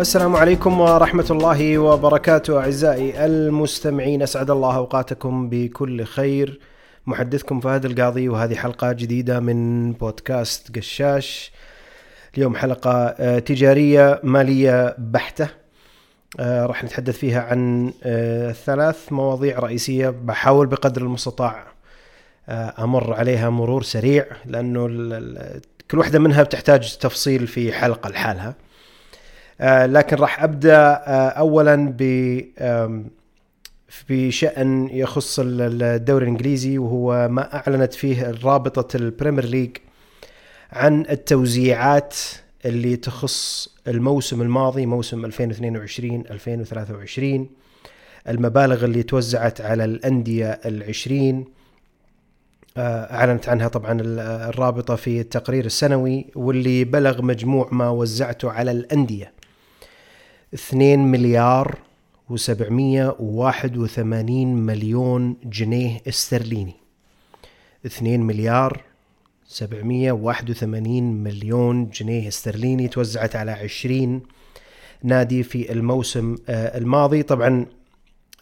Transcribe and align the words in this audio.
السلام 0.00 0.36
عليكم 0.36 0.80
ورحمة 0.80 1.26
الله 1.30 1.78
وبركاته 1.78 2.60
أعزائي 2.60 3.24
المستمعين 3.24 4.22
أسعد 4.22 4.50
الله 4.50 4.76
أوقاتكم 4.76 5.48
بكل 5.48 6.04
خير. 6.04 6.60
محدثكم 7.06 7.60
فهد 7.60 7.84
القاضي 7.84 8.28
وهذه 8.28 8.54
حلقة 8.54 8.92
جديدة 8.92 9.40
من 9.40 9.92
بودكاست 9.92 10.76
قشاش. 10.76 11.52
اليوم 12.36 12.56
حلقة 12.56 12.90
آه، 12.92 13.38
تجارية 13.38 14.20
مالية 14.22 14.94
بحتة. 14.98 15.48
آه، 16.40 16.66
راح 16.66 16.84
نتحدث 16.84 17.18
فيها 17.18 17.42
عن 17.42 17.92
آه، 18.02 18.52
ثلاث 18.52 19.12
مواضيع 19.12 19.58
رئيسية 19.58 20.08
بحاول 20.08 20.66
بقدر 20.66 21.02
المستطاع 21.02 21.66
أمر 22.78 23.14
عليها 23.14 23.50
مرور 23.50 23.82
سريع 23.82 24.26
لأنه 24.46 24.86
كل 25.90 25.98
واحدة 25.98 26.18
منها 26.18 26.42
بتحتاج 26.42 26.96
تفصيل 26.96 27.46
في 27.46 27.72
حلقة 27.72 28.10
لحالها. 28.10 28.54
لكن 29.64 30.16
راح 30.16 30.42
أبدأ 30.42 30.76
آه، 30.76 31.28
اولا 31.28 31.94
ب 31.98 32.02
بشأن 34.10 34.88
يخص 34.92 35.40
الدوري 35.42 36.24
الإنجليزي 36.24 36.78
وهو 36.78 37.28
ما 37.28 37.54
أعلنت 37.54 37.94
فيه 37.94 38.34
رابطة 38.44 38.96
البريمير 38.96 39.44
ليج 39.44 39.76
عن 40.72 41.06
التوزيعات 41.10 42.16
اللي 42.64 42.96
تخص 42.96 43.68
الموسم 43.88 44.42
الماضي 44.42 44.86
موسم 44.86 45.24
2022 45.24 46.24
2023 46.30 47.48
المبالغ 48.28 48.84
اللي 48.84 49.02
توزعت 49.02 49.60
على 49.60 49.84
الأندية 49.84 50.60
العشرين. 50.66 51.44
آه، 52.76 53.14
أعلنت 53.14 53.48
عنها 53.48 53.68
طبعا 53.68 53.98
الرابطة 54.48 54.96
في 54.96 55.20
التقرير 55.20 55.64
السنوي 55.64 56.26
واللي 56.34 56.84
بلغ 56.84 57.22
مجموع 57.22 57.68
ما 57.72 57.88
وزعته 57.90 58.50
على 58.50 58.70
الأندية. 58.70 59.32
2 60.54 60.98
مليار 60.98 61.78
و781 62.30 64.00
مليون 64.46 65.36
جنيه 65.44 66.00
استرليني. 66.08 66.74
2 67.86 68.20
مليار 68.20 68.82
781 69.46 71.02
مليون 71.02 71.88
جنيه 71.88 72.28
استرليني 72.28 72.88
توزعت 72.88 73.36
على 73.36 73.50
20 73.50 74.22
نادي 75.02 75.42
في 75.42 75.72
الموسم 75.72 76.36
آه، 76.48 76.78
الماضي. 76.78 77.22
طبعا 77.22 77.66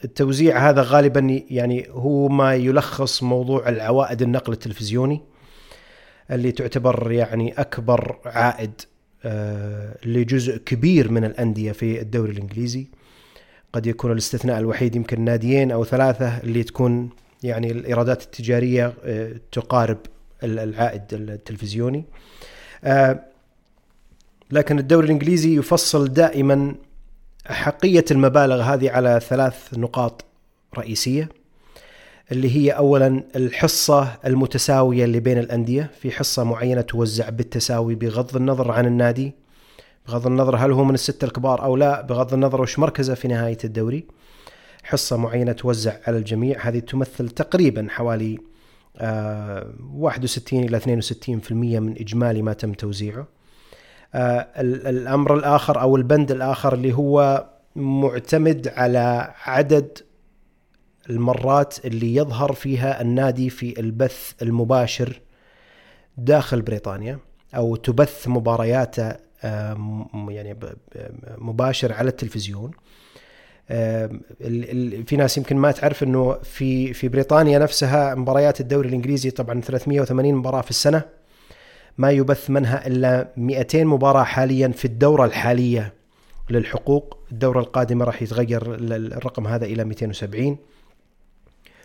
التوزيع 0.05 0.71
هذا 0.71 0.83
غالبا 0.83 1.43
يعني 1.51 1.87
هو 1.91 2.29
ما 2.29 2.55
يلخص 2.55 3.23
موضوع 3.23 3.69
العوائد 3.69 4.23
النقل 4.23 4.53
التلفزيوني 4.53 5.21
اللي 6.31 6.53
تعتبر 6.53 7.13
يعني 7.13 7.53
أكبر 7.53 8.19
عائد 8.25 8.83
لجزء 10.05 10.57
كبير 10.57 11.11
من 11.11 11.25
الأندية 11.25 11.73
في 11.73 12.01
الدوري 12.01 12.33
الإنجليزي. 12.33 12.87
قد 13.73 13.87
يكون 13.87 14.13
الاستثناء 14.13 14.59
الوحيد 14.59 14.97
يمكن 14.97 15.21
ناديين 15.21 15.71
أو 15.71 15.85
ثلاثة 15.85 16.39
اللي 16.39 16.63
تكون 16.63 17.11
يعني 17.43 17.71
الإيرادات 17.71 18.23
التجارية 18.23 18.95
آه، 19.05 19.33
تقارب 19.53 19.99
العائد 20.43 21.03
التلفزيوني. 21.13 22.05
آه، 22.85 23.21
لكن 24.51 24.79
الدوري 24.79 25.07
الإنجليزي 25.07 25.57
يفصل 25.57 26.09
دائما 26.09 26.75
أحقية 27.51 28.05
المبالغ 28.11 28.63
هذه 28.63 28.91
على 28.91 29.21
ثلاث 29.29 29.69
نقاط 29.79 30.25
رئيسية. 30.79 31.29
اللي 32.33 32.57
هي 32.57 32.71
اولا 32.71 33.25
الحصة 33.37 34.19
المتساوية 34.27 35.05
اللي 35.05 35.21
بين 35.21 35.39
الأندية. 35.39 35.91
في 36.01 36.11
حصة 36.11 36.45
معينة 36.45 36.81
توزع 36.81 37.29
بالتساوي 37.29 37.95
بغض 37.95 38.37
النظر 38.37 38.71
عن 38.73 38.87
النادي. 38.87 39.33
بغض 40.09 40.27
النظر 40.27 40.57
هل 40.57 40.73
هو 40.73 40.85
من 40.85 40.95
الستة 40.95 41.25
الكبار 41.25 41.65
أو 41.65 41.77
لا 41.77 42.01
بغض 42.01 42.35
النظر 42.35 42.61
وش 42.61 42.79
مركزه 42.79 43.15
في 43.15 43.29
نهاية 43.29 43.59
الدوري. 43.65 44.07
حصة 44.83 45.17
معينة 45.17 45.53
توزع 45.53 45.93
على 46.07 46.19
الجميع. 46.19 46.69
هذه 46.69 46.79
تمثل 46.79 47.29
تقريبا 47.29 47.87
حوالي 47.91 48.39
آه 48.97 49.73
61 49.95 50.65
إلى 50.65 50.81
62% 50.81 51.53
من 51.53 51.93
إجمالي 52.01 52.43
ما 52.43 52.53
تم 52.53 52.73
توزيعه. 52.73 53.27
آه 54.15 54.49
الأمر 54.57 55.35
الآخر 55.35 55.81
أو 55.81 55.97
البند 55.97 56.31
الآخر 56.31 56.75
اللي 56.75 56.93
هو 56.93 57.47
معتمد 57.77 58.69
على 58.77 59.35
عدد 59.45 59.99
المرات 61.11 61.87
اللي 61.87 62.15
يظهر 62.15 62.53
فيها 62.53 63.01
النادي 63.01 63.51
في 63.51 63.81
البث 63.81 64.33
المباشر 64.43 65.21
داخل 66.19 66.63
بريطانيا 66.63 67.19
أو 67.57 67.77
تبث 67.77 68.29
مبارياته 68.29 69.15
يعني 70.29 70.57
مباشر 71.39 71.93
على 71.93 72.09
التلفزيون. 72.09 72.71
في 75.07 75.17
ناس 75.19 75.39
يمكن 75.39 75.57
ما 75.57 75.73
تعرف 75.73 76.03
إنه 76.03 76.33
في 76.43 76.93
في 76.93 77.09
بريطانيا 77.09 77.59
نفسها 77.59 78.15
مباريات 78.15 78.61
الدوري 78.61 78.89
الإنجليزي 78.89 79.31
طبعا 79.31 79.61
380 79.61 80.35
مباراة 80.35 80.61
في 80.61 80.71
السنة. 80.71 81.03
ما 81.99 82.11
يبث 82.11 82.51
منها 82.51 82.87
إلا 82.87 83.29
200 83.37 83.85
مباراة 83.85 84.25
حاليا 84.25 84.69
في 84.69 84.85
الدورة 84.85 85.25
الحالية 85.25 85.93
للحقوق. 86.51 87.19
الدورة 87.33 87.61
القادمة 87.61 88.05
راح 88.05 88.23
يتغير 88.23 88.75
الرقم 88.75 89.47
هذا 89.47 89.65
إلى 89.65 89.85
270 89.85 90.57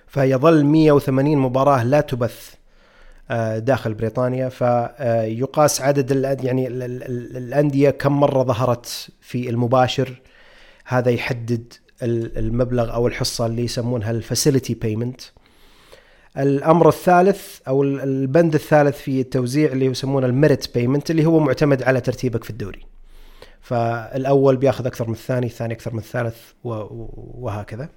فيظل 0.08 0.66
180 0.66 1.38
مباراة 1.38 1.84
لا 1.84 2.02
تبث 2.02 2.54
آه، 3.32 3.60
داخل 3.60 3.94
بريطانيا. 3.94 4.50
فيقاس 4.50 5.82
عدد 5.82 6.44
يعني 6.44 6.68
الأندية 6.68 7.90
كم 7.90 8.20
مرة 8.20 8.44
ظهرت 8.44 9.10
في 9.22 9.50
المباشر. 9.50 10.22
هذا 10.86 11.12
يحدد 11.12 11.74
المبلغ 12.04 12.94
أو 12.94 13.08
الحصة 13.08 13.46
اللي 13.46 13.64
يسمونها 13.64 14.12
ال 14.12 14.19
facility 14.19 14.74
payment. 14.74 15.22
الأمر 16.38 16.90
الثالث 16.90 17.60
أو 17.68 17.84
البند 17.84 18.54
الثالث 18.54 18.98
في 18.98 19.22
التوزيع 19.22 19.72
اللي 19.72 19.86
يسمونه 19.86 20.28
ال 20.28 20.35
merit 20.35 20.74
payment 20.78 21.12
اللي 21.12 21.26
هو 21.26 21.40
معتمد 21.40 21.84
على 21.84 22.02
ترتيبك 22.02 22.44
في 22.44 22.50
الدوري. 22.50 22.86
فالأول 23.62 24.58
بياخذ 24.58 24.86
أكثر 24.86 25.08
من 25.08 25.14
الثاني 25.14 25.46
الثاني 25.46 25.74
أكثر 25.74 25.94
من 25.94 26.00
الثالث 26.00 26.38
وهكذا. 26.64 27.90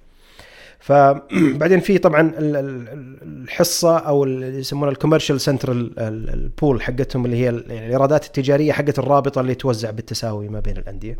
فبعدين 0.81 1.79
في 1.79 1.97
طبعا 1.97 2.33
الحصة 2.37 3.97
أو 3.97 4.23
اللي 4.23 4.59
يسمونها 4.59 4.91
ال 4.91 4.96
commercial 4.96 5.41
central 5.41 5.99
ال 5.99 6.15
pool 6.15 6.81
حقتهم 6.81 7.25
اللي 7.25 7.37
هي 7.37 7.43
يعني 7.43 7.85
الإيرادات 7.85 8.25
التجارية 8.25 8.71
حقت 8.71 8.99
الرابطة 8.99 9.41
اللي 9.41 9.55
توزع 9.55 9.91
بالتساوي 9.91 10.49
ما 10.49 10.59
بين 10.59 10.77
الأندية. 10.77 11.19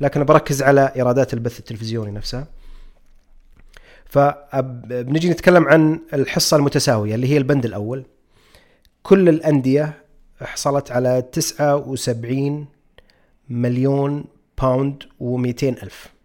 لكن 0.00 0.24
بركز 0.24 0.62
على 0.62 0.92
إيرادات 0.96 1.34
البث 1.34 1.58
التلفزيوني 1.58 2.10
نفسها. 2.10 2.46
فبنجي 4.04 5.30
نتكلم 5.30 5.68
عن 5.68 6.00
الحصة 6.14 6.56
المتساوية 6.56 7.14
اللي 7.14 7.26
هي 7.28 7.36
البند 7.36 7.64
الأول. 7.64 8.04
كل 9.02 9.28
الأندية 9.28 10.04
حصلت 10.40 10.90
على 10.90 11.22
79 11.32 12.66
مليون 13.48 14.24
باوند 14.60 15.02
و200 15.02 15.62
ألف. 15.62 16.17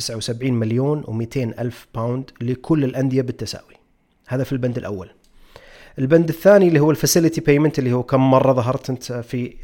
79 0.00 0.52
مليون 0.52 1.02
و200 1.02 1.36
ألف 1.36 1.86
باوند 1.94 2.30
لكل 2.40 2.84
الأندية 2.84 3.22
بالتساوي. 3.22 3.74
هذا 4.28 4.44
في 4.44 4.52
البند 4.52 4.78
الأول. 4.78 5.10
البند 5.98 6.28
الثاني 6.28 6.68
اللي 6.68 6.80
هو 6.80 6.90
ال 6.90 6.96
facility 6.96 7.40
payment 7.40 7.78
اللي 7.78 7.92
هو 7.92 8.02
كم 8.02 8.30
مرة 8.30 8.52
ظهرت 8.52 8.90
أنت 8.90 9.12
في 9.12 9.56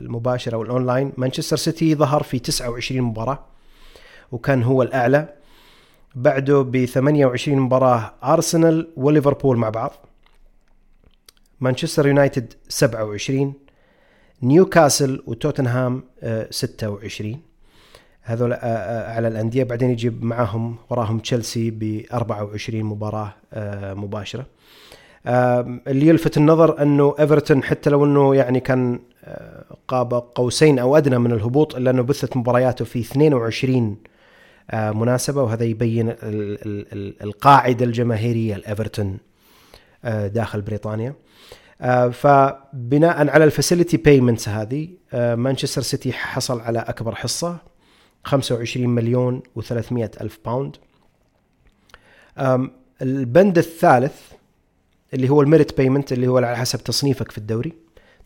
المباشر 0.00 0.54
أو 0.54 0.62
الأونلاين. 0.62 1.12
مانشستر 1.16 1.56
سيتي 1.56 1.94
ظهر 1.94 2.22
في 2.22 2.38
29 2.38 3.02
مباراة 3.02 3.38
وكان 4.32 4.62
هو 4.62 4.82
الأعلى. 4.82 5.34
بعده 6.14 6.62
ب 6.62 6.84
28 6.84 7.58
مباراة 7.58 8.14
أرسنال 8.24 8.88
وليفربول 8.96 9.56
مع 9.56 9.68
بعض. 9.68 9.92
مانشستر 11.60 12.06
يونايتد 12.06 12.52
27 12.68 13.54
نيوكاسل 14.42 15.22
وتوتنهام 15.26 16.02
26 16.50 17.40
هذول 18.28 18.52
آه، 18.52 18.56
آه، 18.56 19.14
على 19.14 19.28
الأندية 19.28 19.64
بعدين 19.64 19.90
يجيب 19.90 20.24
معاهم 20.24 20.76
وراهم 20.90 21.18
تشيلسي 21.18 21.70
ب 21.70 22.02
24 22.12 22.82
مباراة 22.82 23.34
آه، 23.52 23.94
مباشرة. 23.94 24.46
اللي 25.26 26.06
يلفت 26.06 26.36
النظر 26.36 26.82
أنه 26.82 27.14
إيفرتون 27.20 27.62
حتى 27.62 27.90
لو 27.90 28.04
أنه 28.04 28.34
يعني 28.34 28.60
كان 28.60 29.00
قاب 29.88 30.14
قوسين 30.14 30.78
أو 30.78 30.96
أدنى 30.96 31.18
من 31.18 31.32
الهبوط 31.32 31.76
إلا 31.76 31.90
أنه 31.90 32.02
بثت 32.02 32.36
مبارياته 32.36 32.84
في 32.84 33.00
22 33.00 33.96
مناسبة 34.74 35.42
وهذا 35.42 35.64
يبين 35.64 36.14
القاعدة 37.22 37.84
الجماهيرية 37.84 38.56
لإيفرتون 38.56 39.18
داخل 40.04 40.60
بريطانيا. 40.60 41.14
فبناء 42.12 43.30
على 43.30 43.44
ال 43.44 43.50
facility 43.50 43.96
payments 43.96 44.48
هذه 44.48 44.88
مانشستر 45.12 45.82
سيتي 45.82 46.12
حصل 46.12 46.60
على 46.60 46.78
أكبر 46.78 47.14
حصة. 47.14 47.58
25 48.26 48.88
مليون 48.88 49.42
و300 49.58 49.92
ألف 50.20 50.38
باوند 50.44 50.76
البند 53.02 53.58
الثالث 53.58 54.20
اللي 55.14 55.28
هو 55.28 55.42
ال 55.42 55.48
merit 55.48 55.76
payment 55.76 56.12
اللي 56.12 56.26
هو 56.26 56.36
على 56.36 56.56
حسب 56.56 56.84
تصنيفك 56.84 57.30
في 57.30 57.38
الدوري. 57.38 57.72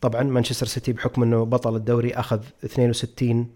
طبعا 0.01 0.23
مانشستر 0.23 0.67
سيتي 0.67 0.93
بحكم 0.93 1.23
إنه 1.23 1.45
بطل 1.45 1.77
الدوري 1.77 2.15
أخذ 2.15 2.41
62 2.65 3.47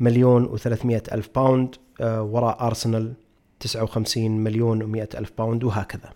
مليون 0.00 0.58
و300 0.58 1.12
ألف 1.12 1.28
باوند 1.34 1.74
آه، 2.00 2.22
وراء 2.22 2.66
أرسنال 2.66 3.12
59 3.60 4.30
مليون 4.30 4.82
و100 4.82 5.16
ألف 5.16 5.32
باوند 5.38 5.64
وهكذا. 5.64 6.10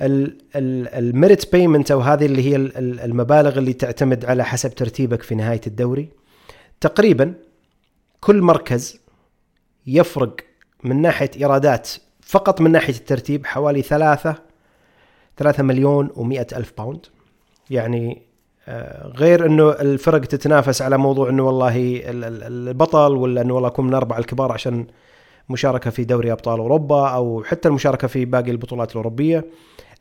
ال 0.00 0.25
merit 0.25 1.52
payment 1.52 1.90
أو 1.90 2.00
هذه 2.00 2.26
اللي 2.26 2.42
هي 2.42 2.56
المبالغ 2.76 3.58
اللي 3.58 3.72
تعتمد 3.72 4.24
على 4.24 4.44
حسب 4.44 4.74
ترتيبك 4.74 5.22
في 5.22 5.34
نهاية 5.34 5.60
الدوري. 5.66 6.08
تقريبا 6.80 7.34
كل 8.20 8.42
مركز 8.42 9.00
يفرق 9.86 10.36
من 10.84 11.02
ناحية 11.02 11.30
إيرادات 11.36 11.88
فقط 12.20 12.60
من 12.60 12.70
ناحية 12.72 12.94
الترتيب 12.94 13.46
حوالي 13.46 13.82
ثلاثة 13.82 14.34
ثلاثة 15.36 15.62
مليون 15.62 16.10
ومئة 16.16 16.46
ألف 16.56 16.72
باوند. 16.78 17.06
يعني 17.70 18.22
آه، 18.68 19.08
غير 19.08 19.46
إنه 19.46 19.70
الفرق 19.70 20.20
تتنافس 20.20 20.82
على 20.82 20.98
موضوع 20.98 21.28
إنه 21.28 21.42
والله 21.42 22.00
البطل 22.04 23.16
ولا 23.16 23.40
إنه 23.40 23.54
والله 23.54 23.68
اكون 23.68 23.86
من 23.86 23.94
أربع 23.94 24.18
الكبار 24.18 24.52
عشان 24.52 24.86
مشاركة 25.48 25.90
في 25.90 26.04
دوري 26.04 26.32
أبطال 26.32 26.58
أوروبا 26.58 27.08
أو 27.08 27.44
حتى 27.44 27.68
المشاركة 27.68 28.08
في 28.08 28.24
باقي 28.24 28.50
البطولات 28.50 28.90
الأوروبية. 28.90 29.44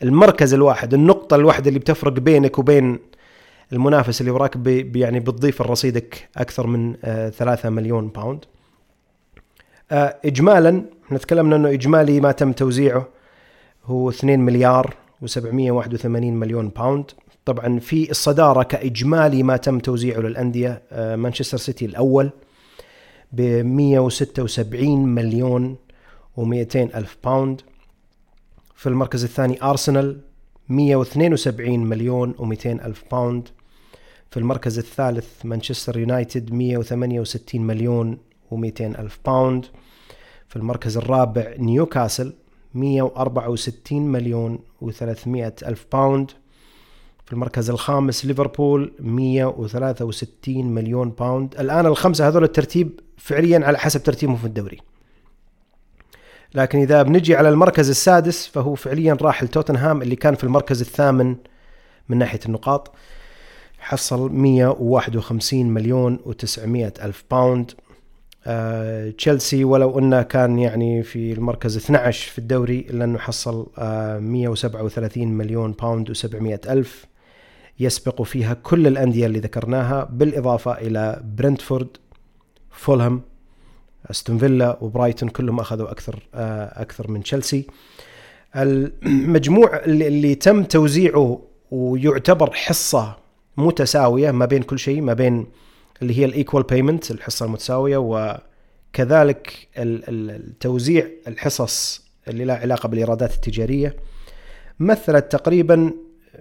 المركز 0.04 0.54
الواحد 0.54 0.94
النقطة 0.94 1.36
الواحدة 1.36 1.68
اللي 1.68 1.80
بتفرق 1.80 2.12
بينك 2.12 2.60
وبين 2.60 3.00
المنافس 3.74 4.22
اللي 4.22 4.32
وراك 4.32 4.58
يعني 4.96 5.20
بتضيف 5.20 5.62
رصيدك 5.62 6.30
أكثر 6.38 6.68
من 6.68 6.96
3 7.04 7.68
آه، 7.68 7.70
مليون 7.70 8.08
باوند 8.08 8.46
آه، 9.92 10.18
اجمالا 10.26 10.86
إحنا 11.06 11.18
تكلمنا 11.18 11.56
إنه 11.56 11.70
إجمالي 11.70 12.20
ما 12.20 12.32
تم 12.32 12.52
توزيعه 12.52 13.08
هو 13.86 14.10
2 14.10 14.40
مليار 14.40 14.96
و781 15.26 16.06
مليون 16.06 16.70
باوند 16.70 17.12
طبعا 17.46 17.80
في 17.80 18.12
الصدارة 18.12 18.64
كإجمالي 18.64 19.44
ما 19.44 19.58
تم 19.58 19.80
توزيعه 19.80 20.20
للأندية 20.20 20.82
آه، 20.92 21.16
مانشستر 21.16 21.58
سيتي 21.58 21.86
الأول 21.86 22.30
ب 23.32 23.42
176 23.42 25.06
مليون 25.06 25.76
و200 26.38 26.76
ألف 26.76 27.18
باوند 27.24 27.62
في 28.76 28.90
المركز 28.90 29.24
الثاني 29.24 29.64
أرسنال 29.64 30.22
172 30.70 31.80
مليون 31.80 32.34
و200 32.34 32.66
ألف 32.66 33.04
باوند. 33.12 33.50
في 34.32 34.38
المركز 34.38 34.78
الثالث 34.78 35.46
مانشستر 35.46 36.00
يونايتد 36.00 36.54
168 36.54 37.62
مليون 37.62 38.18
و200 38.52 38.82
ألف 38.82 39.20
باوند. 39.26 39.66
في 40.48 40.56
المركز 40.56 40.98
الرابع 40.98 41.54
نيوكاسل 41.58 42.34
164 42.74 44.02
مليون 44.02 44.60
و300 44.82 45.28
ألف 45.68 45.86
باوند. 45.92 46.32
في 47.26 47.34
المركز 47.34 47.70
الخامس 47.70 48.26
ليفربول 48.26 48.94
163 49.00 50.66
مليون 50.66 51.10
باوند. 51.10 51.56
الآن 51.60 51.86
الخمسة 51.86 52.28
هذول 52.28 52.44
الترتيب 52.44 53.00
فعليا 53.18 53.66
على 53.66 53.78
حسب 53.78 54.04
ترتيبهم 54.04 54.38
في 54.38 54.46
الدوري. 54.46 54.78
لكن 56.56 56.80
إذا 56.80 57.02
بنجي 57.02 57.36
على 57.36 57.50
المركز 57.50 57.90
السادس 57.90 58.48
فهو 58.48 58.76
فعليا 58.76 59.18
راح 59.22 59.44
لتوتنهام 59.44 60.02
اللي 60.02 60.16
كان 60.16 60.36
في 60.36 60.44
المركز 60.44 60.82
الثامن 60.82 61.36
من 62.10 62.18
ناحية 62.18 62.40
النقاط. 62.46 62.96
حصل 63.80 64.32
151 64.32 65.66
مليون 65.66 66.20
و900 66.26 67.04
ألف 67.04 67.24
باوند 67.32 67.72
آه 68.48 69.10
تشيلسي 69.10 69.64
ولو 69.64 70.00
إنه 70.00 70.22
كان 70.22 70.60
يعني 70.60 71.04
في 71.04 71.34
المركز 71.34 71.78
12 71.78 72.32
في 72.32 72.40
الدوري 72.40 72.80
الا 72.90 73.06
انه 73.06 73.20
حصل 73.20 73.68
آه 73.78 74.20
137 74.20 75.28
مليون 75.28 75.72
باوند 75.72 76.12
و700 76.12 76.70
ألف 76.70 77.06
يسبق 77.80 78.22
فيها 78.22 78.54
كل 78.54 78.88
الأندية 78.88 79.26
اللي 79.26 79.40
ذكرناها 79.40 80.04
بالإضافة 80.04 80.72
إلى 80.72 81.24
برنتفورد 81.38 81.98
فولهام 82.72 83.22
أستون 84.12 84.38
فيلا 84.38 84.78
وبرايتون 84.82 85.30
كلهم 85.30 85.60
أخذوا 85.60 85.92
أكثر 85.92 86.20
آه، 86.36 86.82
أكثر 86.82 87.12
من 87.12 87.24
تشيلسي. 87.24 87.68
المجموع 88.56 89.76
اللي, 89.86 90.36
تم 90.36 90.64
توزيعه 90.64 91.42
ويعتبر 91.72 92.52
حصة 92.54 93.16
متساوية 93.58 94.32
ما 94.32 94.46
بين 94.46 94.64
كل 94.64 94.80
شيء 94.80 95.02
ما 95.02 95.14
بين 95.14 95.48
اللي 96.02 96.20
هي 96.20 96.26
الإيكوال 96.26 96.64
بيمنت 96.64 97.12
الحصة 97.12 97.46
المتساوية 97.46 97.98
وكذلك 97.98 99.68
التوزيع 99.78 101.08
الحصص 101.28 102.06
اللي 102.28 102.46
لها 102.46 102.56
علاقة 102.56 102.90
بالإيرادات 102.90 103.34
التجارية. 103.34 103.96
مثلت 104.80 105.32
تقريبا 105.32 105.92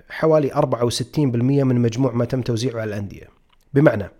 حوالي 0.08 0.50
64% 0.50 1.18
من 1.18 1.80
مجموع 1.80 2.12
ما 2.12 2.24
تم 2.24 2.42
توزيعه 2.42 2.80
على 2.80 2.88
الأندية. 2.88 3.28
بمعنى 3.74 4.10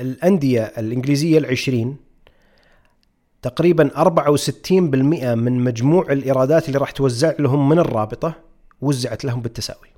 الأندية 0.00 0.62
الإنجليزية 0.62 1.38
العشرين 1.38 1.96
تقريبا 3.42 3.90
64% 3.96 4.72
من 5.34 5.60
مجموع 5.64 6.12
الإيرادات 6.12 6.68
اللي 6.68 6.78
راح 6.78 6.90
توزع 6.90 7.32
لهم 7.38 7.68
من 7.68 7.78
الرابطة 7.78 8.34
وزعت 8.80 9.24
لهم 9.24 9.40
بالتساوي. 9.40 9.88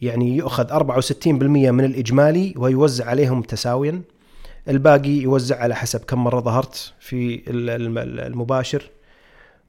يعني 0.00 0.36
يؤخذ 0.36 0.72
64% 0.72 1.26
من 1.70 1.84
الإجمالي 1.84 2.54
ويوزع 2.56 3.06
عليهم 3.06 3.42
تساويا. 3.42 4.02
الباقي 4.68 5.10
يوزع 5.10 5.60
على 5.60 5.74
حسب 5.74 6.00
كم 6.00 6.24
مرة 6.24 6.40
ظهرت 6.40 6.92
في 7.00 7.42
المباشر 8.26 8.90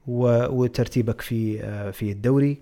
وترتيبك 0.07 1.21
في 1.21 1.59
في 1.91 2.11
الدوري. 2.11 2.57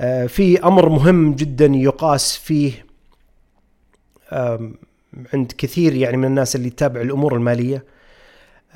آه، 0.00 0.26
في 0.26 0.64
أمر 0.64 0.88
مهم 0.88 1.34
جدا 1.34 1.66
يقاس 1.66 2.36
فيه 2.36 2.86
عند 5.34 5.52
كثير 5.58 5.94
يعني 5.94 6.16
من 6.16 6.24
الناس 6.24 6.56
اللي 6.56 6.70
تتابع 6.70 7.00
الأمور 7.00 7.36
المالية 7.36 7.84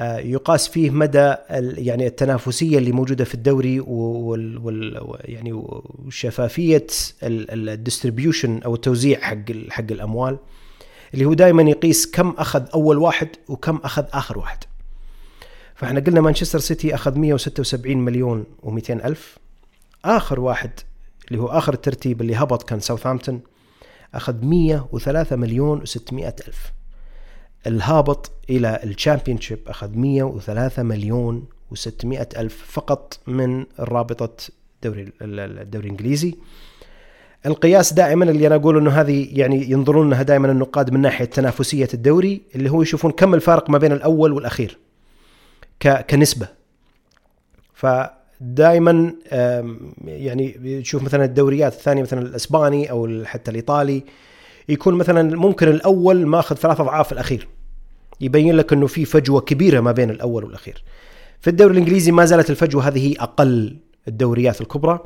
آه، 0.01 0.19
يقاس 0.19 0.69
فيه 0.69 0.91
مدى 0.91 1.35
يعني 1.51 2.07
التنافسية 2.07 2.79
اللي 2.79 2.93
موجودة 2.93 3.25
في 3.25 3.35
الدوري 3.35 3.81
وال, 3.81 4.59
وال 4.59 5.17
يعني 5.21 5.53
وشفافية 5.53 6.87
ال 7.23 7.34
distribution 7.34 8.63
أو 8.63 8.75
التوزيع 8.75 9.21
حق 9.21 9.53
حق 9.71 9.85
الأموال 9.91 10.39
اللي 11.15 11.25
هو 11.25 11.35
دائما 11.35 11.63
يقيس 11.63 12.11
كم 12.11 12.35
أخذ 12.39 12.63
أول 12.75 12.99
واحد 12.99 13.29
وكم 13.49 13.77
أخذ 13.77 14.05
آخر 14.13 14.39
واحد. 14.39 14.59
فإحنا 15.75 16.01
قلنا 16.01 16.21
مانشستر 16.21 16.59
سيتي 16.59 16.95
أخذ 16.95 17.19
176 17.19 17.97
مليون 17.97 18.45
و200 18.63 18.91
ألف. 18.91 19.39
آخر 20.05 20.41
واحد 20.41 20.71
اللي 21.29 21.43
هو 21.43 21.47
آخر 21.47 21.75
الترتيب 21.75 22.21
اللي 22.21 22.35
هبط 22.37 22.63
كان 22.63 22.81
ساوثهامبتون. 22.81 23.41
أخذ 24.15 24.45
103 24.45 25.37
مليون 25.37 25.81
و600 25.81 26.13
ألف. 26.23 26.73
الهابط 27.67 28.31
إلى 28.51 28.81
الشامبيونشيب 28.85 29.59
أخذ 29.67 29.97
103 29.97 30.83
مليون 30.83 31.47
و600 31.75 32.39
ألف 32.39 32.65
فقط 32.73 33.21
من 33.27 33.67
رابطة 33.79 34.31
الدوري 34.75 35.13
الدوري 35.23 35.87
الإنجليزي. 35.87 36.35
القياس 37.47 37.93
دائما 37.93 38.25
اللي 38.25 38.47
أنا 38.47 38.55
أقول 38.55 38.79
إنه 38.79 38.91
هذه 38.91 39.29
يعني 39.33 39.71
ينظرون 39.71 40.11
لها 40.11 40.23
دائما 40.23 40.51
النقاد 40.51 40.91
من 40.91 41.01
ناحية 41.01 41.25
تنافسية 41.25 41.89
الدوري 41.95 42.43
اللي 42.55 42.71
هو 42.71 42.83
يشوفون 42.83 43.11
كم 43.11 43.35
الفارق 43.35 43.71
ما 43.71 43.79
بين 43.79 43.93
الأول 43.93 44.33
والأخير 44.33 44.79
كنسبة. 46.11 46.49
دائما 48.41 49.15
يعني 50.05 50.81
تشوف 50.83 51.03
مثلا 51.03 51.25
الدوريات 51.25 51.73
الثانية 51.73 52.03
مثلا 52.03 52.23
الإسباني 52.23 52.91
أو 52.91 53.25
حتى 53.25 53.51
الإيطالي 53.51 54.05
يكون 54.69 54.95
مثلا 54.95 55.37
ممكن 55.37 55.69
الأول 55.69 56.27
ماخذ 56.27 56.57
ثلاث 56.57 56.81
أضعاف 56.81 57.13
الأخير. 57.13 57.49
يبين 58.21 58.57
لك 58.57 58.73
إنه 58.73 58.87
في 58.87 59.05
فجوة 59.05 59.41
كبيرة 59.41 59.81
ما 59.81 59.93
بين 59.93 60.11
الأول 60.11 60.45
والأخير. 60.45 60.85
في 61.41 61.51
الدوري 61.51 61.73
الإنجليزي 61.73 62.13
ما 62.13 62.25
زالت 62.25 62.51
الفجوة 62.51 62.89
هذه 62.89 63.15
أقل 63.21 63.77
الدوريات 64.09 64.61
الكبرى 64.61 65.01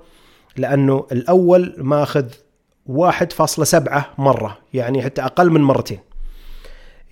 لأنه 0.57 1.07
الأول 1.13 1.75
ماخذ 1.79 2.25
1.7 2.87 4.03
مرة 4.19 4.59
يعني 4.75 5.03
حتى 5.03 5.23
أقل 5.23 5.51
من 5.51 5.61
مرتين. 5.61 5.99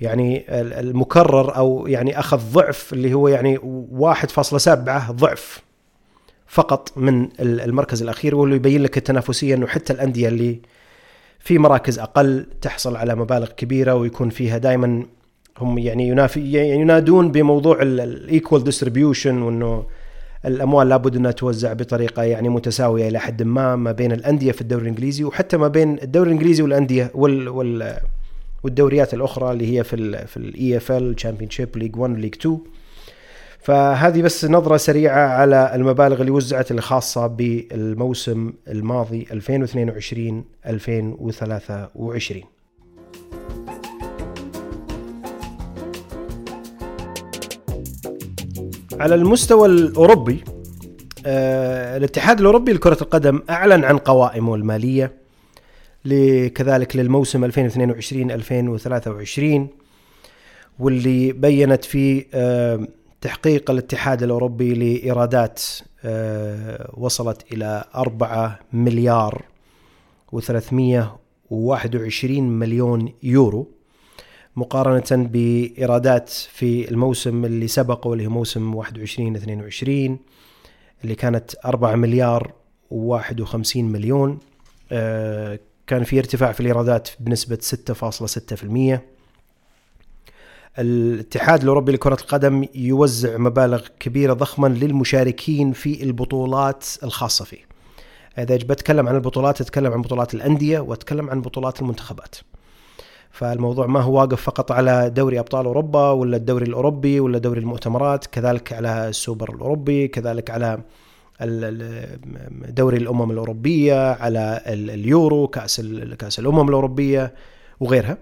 يعني 0.01 0.45
المكرر 0.81 1.57
أو 1.57 1.87
يعني 1.87 2.19
أخذ 2.19 2.53
ضعف 2.53 2.93
اللي 2.93 3.15
هو 3.15 3.29
يعني 3.29 3.59
1.7 3.59 5.11
ضعف. 5.11 5.70
فقط 6.51 6.93
من 6.97 7.29
المركز 7.41 8.03
الأخير 8.03 8.35
واللي 8.35 8.57
يبين 8.57 8.83
لك 8.83 8.97
التنافسيه 8.97 9.55
إنه 9.55 9.67
حتى 9.67 9.93
الأندية 9.93 10.29
اللي 10.29 10.61
في 11.41 11.59
مراكز 11.59 11.99
أقل 11.99 12.47
تحصل 12.61 12.97
على 12.97 13.15
مبالغ 13.15 13.47
كبيرة 13.47 13.95
ويكون 13.95 14.31
فيها 14.31 14.59
دائما 14.59 15.07
هم 15.59 15.79
يعني 15.79 16.09
ينافي 16.09 16.53
يعني 16.53 16.71
ينادون 16.71 17.33
بموضوع 17.33 17.83
ال 17.83 17.97
equal 17.97 18.65
distribution 18.65 19.43
وإنه 19.43 19.85
الأموال 20.45 20.89
لابد 20.89 21.17
إنها 21.17 21.31
توزع 21.31 21.73
بطريقة 21.73 22.23
يعني 22.23 22.49
متساوية 22.49 23.09
إلى 23.09 23.19
حد 23.19 23.43
ما 23.43 23.77
ما 23.77 23.93
بين 23.93 24.13
الأندية 24.13 24.53
في 24.53 24.61
الدوري 24.61 24.83
الإنجليزي 24.83 25.25
وحتى 25.25 25.57
ما 25.57 25.69
بين 25.69 25.99
الدوري 26.03 26.31
الإنجليزي 26.31 26.63
والأندية 26.63 27.11
وال, 27.15 27.49
وال 27.49 28.01
والدوريات 28.63 29.15
الأخرى 29.15 29.53
اللي 29.53 29.79
هي 29.79 29.85
في 29.85 29.97
ال 29.97 30.27
في 30.29 30.37
ال 30.37 31.15
EFL 31.15 31.51
Championship 31.51 31.77
League 31.77 31.97
1 31.97 32.19
League 32.19 32.35
2 32.35 32.59
فهذه 33.63 34.23
بس 34.23 34.45
نظرة 34.45 34.77
سريعة 34.77 35.29
على 35.29 35.75
المبالغ 35.75 36.21
اللي 36.21 36.31
وزعت 36.31 36.71
الخاصة 36.71 37.27
بالموسم 37.27 38.53
الماضي 38.69 39.27
2022 39.33 40.45
2023 40.67 42.43
على 49.01 49.15
المستوى 49.15 49.69
الأوروبي 49.69 50.45
آه، 51.27 51.97
الاتحاد 51.97 52.41
الأوروبي 52.41 52.73
لكرة 52.73 52.99
القدم 53.03 53.43
أعلن 53.51 53.85
عن 53.85 53.99
قوائمه 53.99 54.55
المالية 54.55 55.13
كذلك 56.55 56.97
للموسم 56.97 57.45
2022 57.45 58.31
2023 58.31 59.69
واللي 60.79 61.33
بينت 61.33 61.85
فيه 61.85 62.27
آه، 62.35 62.87
تحقيق 63.21 63.71
الاتحاد 63.71 64.23
الأوروبي 64.23 64.75
لإيرادات 64.75 65.63
آه، 66.05 66.91
وصلت 66.97 67.53
إلى 67.53 67.85
4 67.95 68.59
مليار 68.73 69.45
و321 70.37 72.31
مليون 72.31 73.13
يورو 73.23 73.69
مقارنة 74.57 75.29
بإيرادات 75.29 76.29
في 76.29 76.91
الموسم 76.91 77.45
اللي 77.45 77.69
سبقه 77.69 78.13
اللي 78.13 78.27
هو 78.27 78.31
موسم 78.31 78.75
21 78.75 79.37
22 79.37 80.19
اللي 81.05 81.15
كانت 81.15 81.51
4 81.65 81.97
مليار 81.97 82.53
و51 82.93 83.77
مليون 83.77 84.39
آه، 84.93 85.59
كان 85.87 86.05
في 86.05 86.19
ارتفاع 86.19 86.53
في 86.53 86.61
الإيرادات 86.61 87.09
بنسبة 87.21 87.59
6.6% 88.97 89.20
الاتحاد 90.79 91.63
الأوروبي 91.63 91.93
لكرة 91.93 92.15
القدم 92.21 92.65
يوزع 92.75 93.37
مبالغ 93.37 93.87
كبيرة 94.01 94.33
ضخما 94.33 94.69
للمشاركين 94.69 95.73
في 95.73 96.03
البطولات 96.03 96.87
الخاصة 97.03 97.45
فيه. 97.45 97.71
إذا 98.39 98.57
بتكلم 98.57 99.09
عن 99.09 99.15
البطولات 99.15 99.61
أتكلم 99.61 99.93
عن 99.93 100.03
بطولات 100.03 100.35
الأندية 100.35 100.81
وأتكلم 100.81 101.31
عن 101.31 101.41
بطولات 101.41 101.81
المنتخبات. 101.81 102.37
فالموضوع 103.31 103.87
ما 103.87 104.01
هو 104.01 104.19
واقف 104.19 104.43
فقط 104.43 104.73
على 104.73 105.11
دوري 105.11 105.39
أبطال 105.39 105.67
أوروبا 105.67 106.11
ولا 106.11 106.37
الدوري 106.37 106.67
الأوروبي 106.67 107.21
ولا 107.21 107.39
دوري 107.39 107.61
المؤتمرات 107.61 108.27
كذلك 108.27 108.73
على 108.73 109.09
السوبر 109.09 109.55
الأوروبي 109.55 110.09
كذلك 110.09 110.51
على 110.51 110.81
دوري 112.69 112.97
الأمم 112.97 113.31
الأوروبية 113.31 114.13
على 114.13 114.63
اليورو 114.67 115.49
كأس 115.49 115.81
كأس 116.19 116.39
الأمم 116.39 116.69
الأوروبية 116.69 117.35
وغيرها 117.81 118.19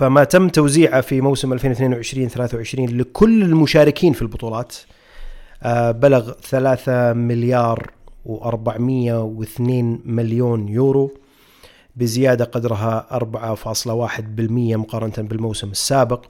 فما 0.00 0.24
تم 0.24 0.48
توزيعه 0.48 1.00
في 1.00 1.20
موسم 1.20 1.52
2022 1.52 2.28
23 2.28 2.88
لكل 2.88 3.42
المشاركين 3.42 4.12
في 4.12 4.22
البطولات. 4.22 4.76
آه، 5.62 5.90
بلغ 5.90 6.32
3 6.32 7.12
مليار 7.12 7.90
و402 8.26 9.60
مليون 10.04 10.68
يورو 10.68 11.10
بزيادة 11.96 12.44
قدرها 12.44 13.06
4.1% 13.10 14.76
مقارنة 14.76 15.28
بالموسم 15.28 15.70
السابق. 15.70 16.24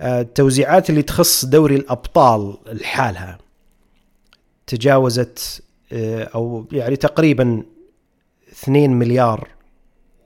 آه، 0.00 0.20
التوزيعات 0.20 0.90
اللي 0.90 1.02
تخص 1.02 1.44
دوري 1.44 1.74
الأبطال 1.74 2.56
لحالها 2.66 3.38
تجاوزت 4.66 5.62
آه، 5.92 6.24
أو 6.34 6.66
يعني 6.72 6.96
تقريبا 6.96 7.62
2 8.52 8.90
مليار 8.90 9.48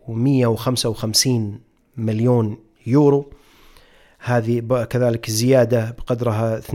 و155 0.08 1.64
مليون 1.96 2.58
يورو. 2.86 3.32
هذه 4.18 4.84
كذلك 4.90 5.30
زيادة 5.30 5.90
بقدرها 5.98 6.60
2.3% 6.60 6.70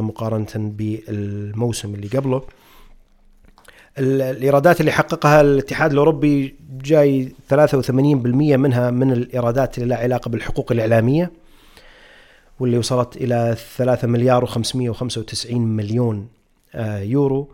مقارنة 0.00 0.46
بالموسم 0.54 1.94
اللي 1.94 2.08
قبله. 2.08 2.42
الإيرادات 3.98 4.80
اللي 4.80 4.92
حققها 4.92 5.40
الاتحاد 5.40 5.92
الأوروبي 5.92 6.54
جاي 6.70 7.32
83% 7.50 8.56
منها 8.56 8.90
من 8.90 9.12
الإيرادات 9.12 9.78
اللي 9.78 9.88
لها 9.88 9.98
علاقة 9.98 10.28
بالحقوق 10.28 10.72
الإعلامية 10.72 11.32
واللي 12.60 12.78
وصلت 12.78 13.16
إلى 13.16 13.56
3 13.76 14.08
مليار 14.08 14.46
و595 14.46 15.52
مليون 15.52 16.28
آه، 16.74 16.98
يورو. 16.98 17.48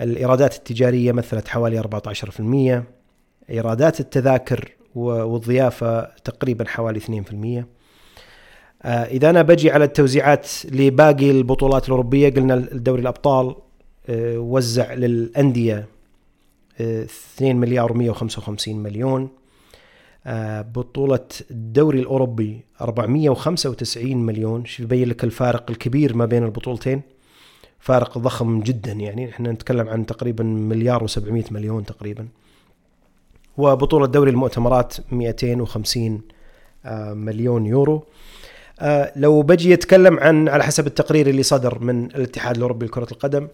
الإيرادات 0.00 0.56
التجارية 0.56 1.12
مثلت 1.12 1.48
حوالي 1.48 1.78
14% 1.78 2.82
إيرادات 3.50 4.00
التذاكر 4.00 4.72
والضيافة 4.94 6.02
تقريبا 6.24 6.68
حوالي 6.68 7.00
2% 7.00 7.64
آه، 8.82 9.04
إذا 9.04 9.30
أنا 9.30 9.42
بجي 9.42 9.70
على 9.70 9.84
التوزيعات 9.84 10.48
لباقي 10.64 11.30
البطولات 11.30 11.84
الأوروبية 11.84 12.28
قلنا 12.28 12.54
الدوري 12.54 13.02
الأبطال 13.02 13.54
آه، 14.08 14.38
وزع 14.38 14.94
للأندية 14.94 15.86
2 16.80 17.56
آه، 17.56 17.60
مليار 17.60 17.92
و155 17.92 18.68
مليون. 18.68 19.28
بطولة 20.74 21.26
الدوري 21.50 22.00
الأوروبي 22.00 22.60
495 22.80 24.16
مليون. 24.16 24.64
شو 24.64 24.82
يبين 24.82 25.08
لك 25.08 25.24
الفارق 25.24 25.70
الكبير 25.70 26.16
ما 26.16 26.26
بين 26.26 26.44
البطولتين؟ 26.44 27.02
فارق 27.78 28.18
ضخم 28.18 28.60
جدا 28.60 28.92
يعني. 28.92 29.28
إحنا 29.28 29.52
نتكلم 29.52 29.88
عن 29.88 30.06
تقريبا 30.06 30.44
مليار 30.44 31.08
و700 31.08 31.52
مليون 31.52 31.84
تقريبا. 31.84 32.28
وبطولة 33.60 34.06
دوري 34.06 34.30
المؤتمرات 34.30 34.96
250 35.12 36.20
مليون 37.12 37.66
يورو. 37.66 38.04
لو 39.16 39.42
بجي 39.42 39.74
اتكلم 39.74 40.18
عن 40.18 40.48
على 40.48 40.64
حسب 40.64 40.86
التقرير 40.86 41.26
اللي 41.26 41.42
صدر 41.42 41.78
من 41.78 42.04
الاتحاد 42.04 42.56
الأوروبي 42.56 42.86
لكرة 42.86 43.06
القدم 43.12 43.48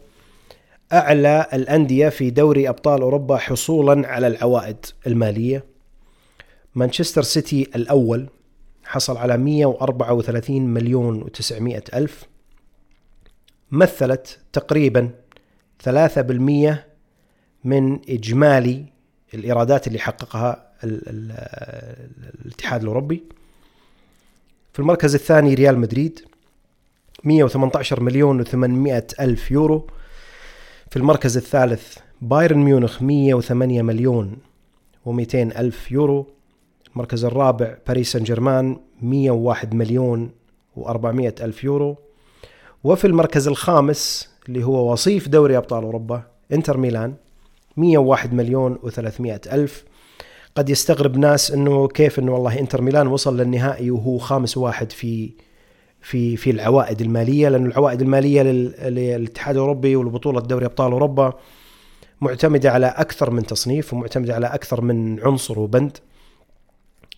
أعلى 0.92 1.46
الأندية 1.52 2.08
في 2.08 2.30
دوري 2.30 2.68
أبطال 2.68 3.02
أوروبا 3.02 3.36
حصولا 3.36 4.08
على 4.08 4.26
العوائد 4.26 4.76
المالية. 5.06 5.64
مانشستر 6.74 7.22
سيتي 7.22 7.68
الأول 7.74 8.28
حصل 8.84 9.16
على 9.16 9.36
134 9.36 10.62
مليون 10.62 11.24
و900 11.24 11.94
ألف. 11.94 12.24
مثلت 13.70 14.38
تقريبا 14.52 15.10
3% 15.84 16.84
من 17.64 17.98
إجمالي 18.08 18.84
الإيرادات 19.34 19.86
اللي 19.86 19.98
حققها 19.98 20.66
الاتحاد 22.44 22.82
الأوروبي. 22.82 23.22
في 24.72 24.78
المركز 24.78 25.14
الثاني 25.14 25.54
ريال 25.54 25.78
مدريد 25.78 26.20
118 27.24 28.00
مليون 28.00 28.44
و800 28.44 29.02
ألف 29.20 29.50
يورو. 29.50 29.86
في 30.90 30.96
المركز 30.96 31.36
الثالث 31.36 31.98
بايرن 32.22 32.58
ميونخ 32.58 33.02
108 33.02 33.82
مليون 33.82 34.36
و200 35.06 35.34
ألف 35.34 35.92
يورو. 35.92 36.26
المركز 36.92 37.24
الرابع 37.24 37.76
باريس 37.86 38.12
سان 38.12 38.22
جيرمان 38.22 38.76
101 39.02 39.74
مليون 39.74 40.30
و400 40.76 41.40
ألف 41.40 41.64
يورو. 41.64 41.96
وفي 42.84 43.06
المركز 43.06 43.48
الخامس 43.48 44.30
اللي 44.48 44.64
هو 44.64 44.92
وصيف 44.92 45.28
دوري 45.28 45.56
أبطال 45.56 45.84
أوروبا 45.84 46.22
إنتر 46.52 46.76
ميلان. 46.76 47.14
101 47.76 48.34
مليون 48.34 48.78
و300 48.84 49.52
ألف. 49.52 49.84
قد 50.56 50.70
يستغرب 50.70 51.16
ناس 51.16 51.50
إنه 51.50 51.88
كيف 51.88 52.18
إنه 52.18 52.32
والله 52.32 52.58
إنتر 52.58 52.82
ميلان 52.82 53.06
وصل 53.06 53.36
للنهائي 53.36 53.90
وهو 53.90 54.18
خامس 54.18 54.56
واحد 54.56 54.92
في 54.92 55.30
في 56.00 56.36
في 56.36 56.50
العوائد 56.50 57.00
المالية 57.00 57.48
لأن 57.48 57.66
العوائد 57.66 58.02
المالية 58.02 58.42
للاتحاد 58.42 59.54
الأوروبي 59.54 59.96
ولبطولة 59.96 60.40
دوري 60.40 60.66
أبطال 60.66 60.92
أوروبا 60.92 61.32
معتمدة 62.20 62.70
على 62.70 62.86
أكثر 62.86 63.30
من 63.30 63.46
تصنيف 63.46 63.92
ومعتمدة 63.92 64.34
على 64.34 64.46
أكثر 64.46 64.80
من 64.80 65.20
عنصر 65.20 65.58
وبند. 65.58 65.98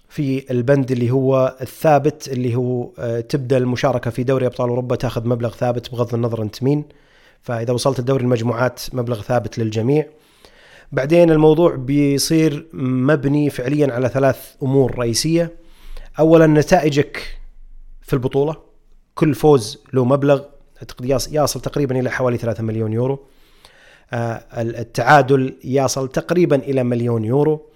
في 0.08 0.50
البند 0.50 0.90
اللي 0.90 1.10
هو 1.10 1.56
الثابت 1.60 2.28
اللي 2.28 2.56
هو 2.56 2.90
آه، 2.98 3.20
تبدأ 3.20 3.56
المشاركة 3.56 4.10
في 4.10 4.22
دوري 4.22 4.46
أبطال 4.46 4.68
أوروبا 4.68 4.96
تاخذ 4.96 5.28
مبلغ 5.28 5.50
ثابت 5.50 5.92
بغض 5.92 6.14
النظر 6.14 6.42
أنت 6.42 6.62
مين. 6.62 6.84
فإذا 7.42 7.72
وصلت 7.72 8.00
لدوري 8.00 8.22
المجموعات 8.24 8.80
مبلغ 8.92 9.22
ثابت 9.22 9.58
للجميع. 9.58 10.06
بعدين 10.92 11.30
الموضوع 11.30 11.74
بيصير 11.74 12.66
مبني 12.72 13.50
فعليا 13.50 13.92
على 13.92 14.08
ثلاث 14.08 14.54
أمور 14.62 14.98
رئيسية. 14.98 15.52
اولا 16.18 16.46
نتائجك 16.46 17.38
في 18.02 18.12
البطولة. 18.12 18.56
كل 19.14 19.34
فوز 19.34 19.84
له 19.92 20.04
مبلغ. 20.04 20.42
يصل 21.30 21.60
تقريبا 21.60 22.00
إلى 22.00 22.10
حوالي 22.10 22.36
3 22.36 22.62
مليون 22.62 22.92
يورو. 22.92 23.26
آه، 24.12 24.44
التعادل 24.56 25.56
يصل 25.64 26.08
تقريبا 26.08 26.56
إلى 26.56 26.84
مليون 26.84 27.24
يورو. 27.24 27.66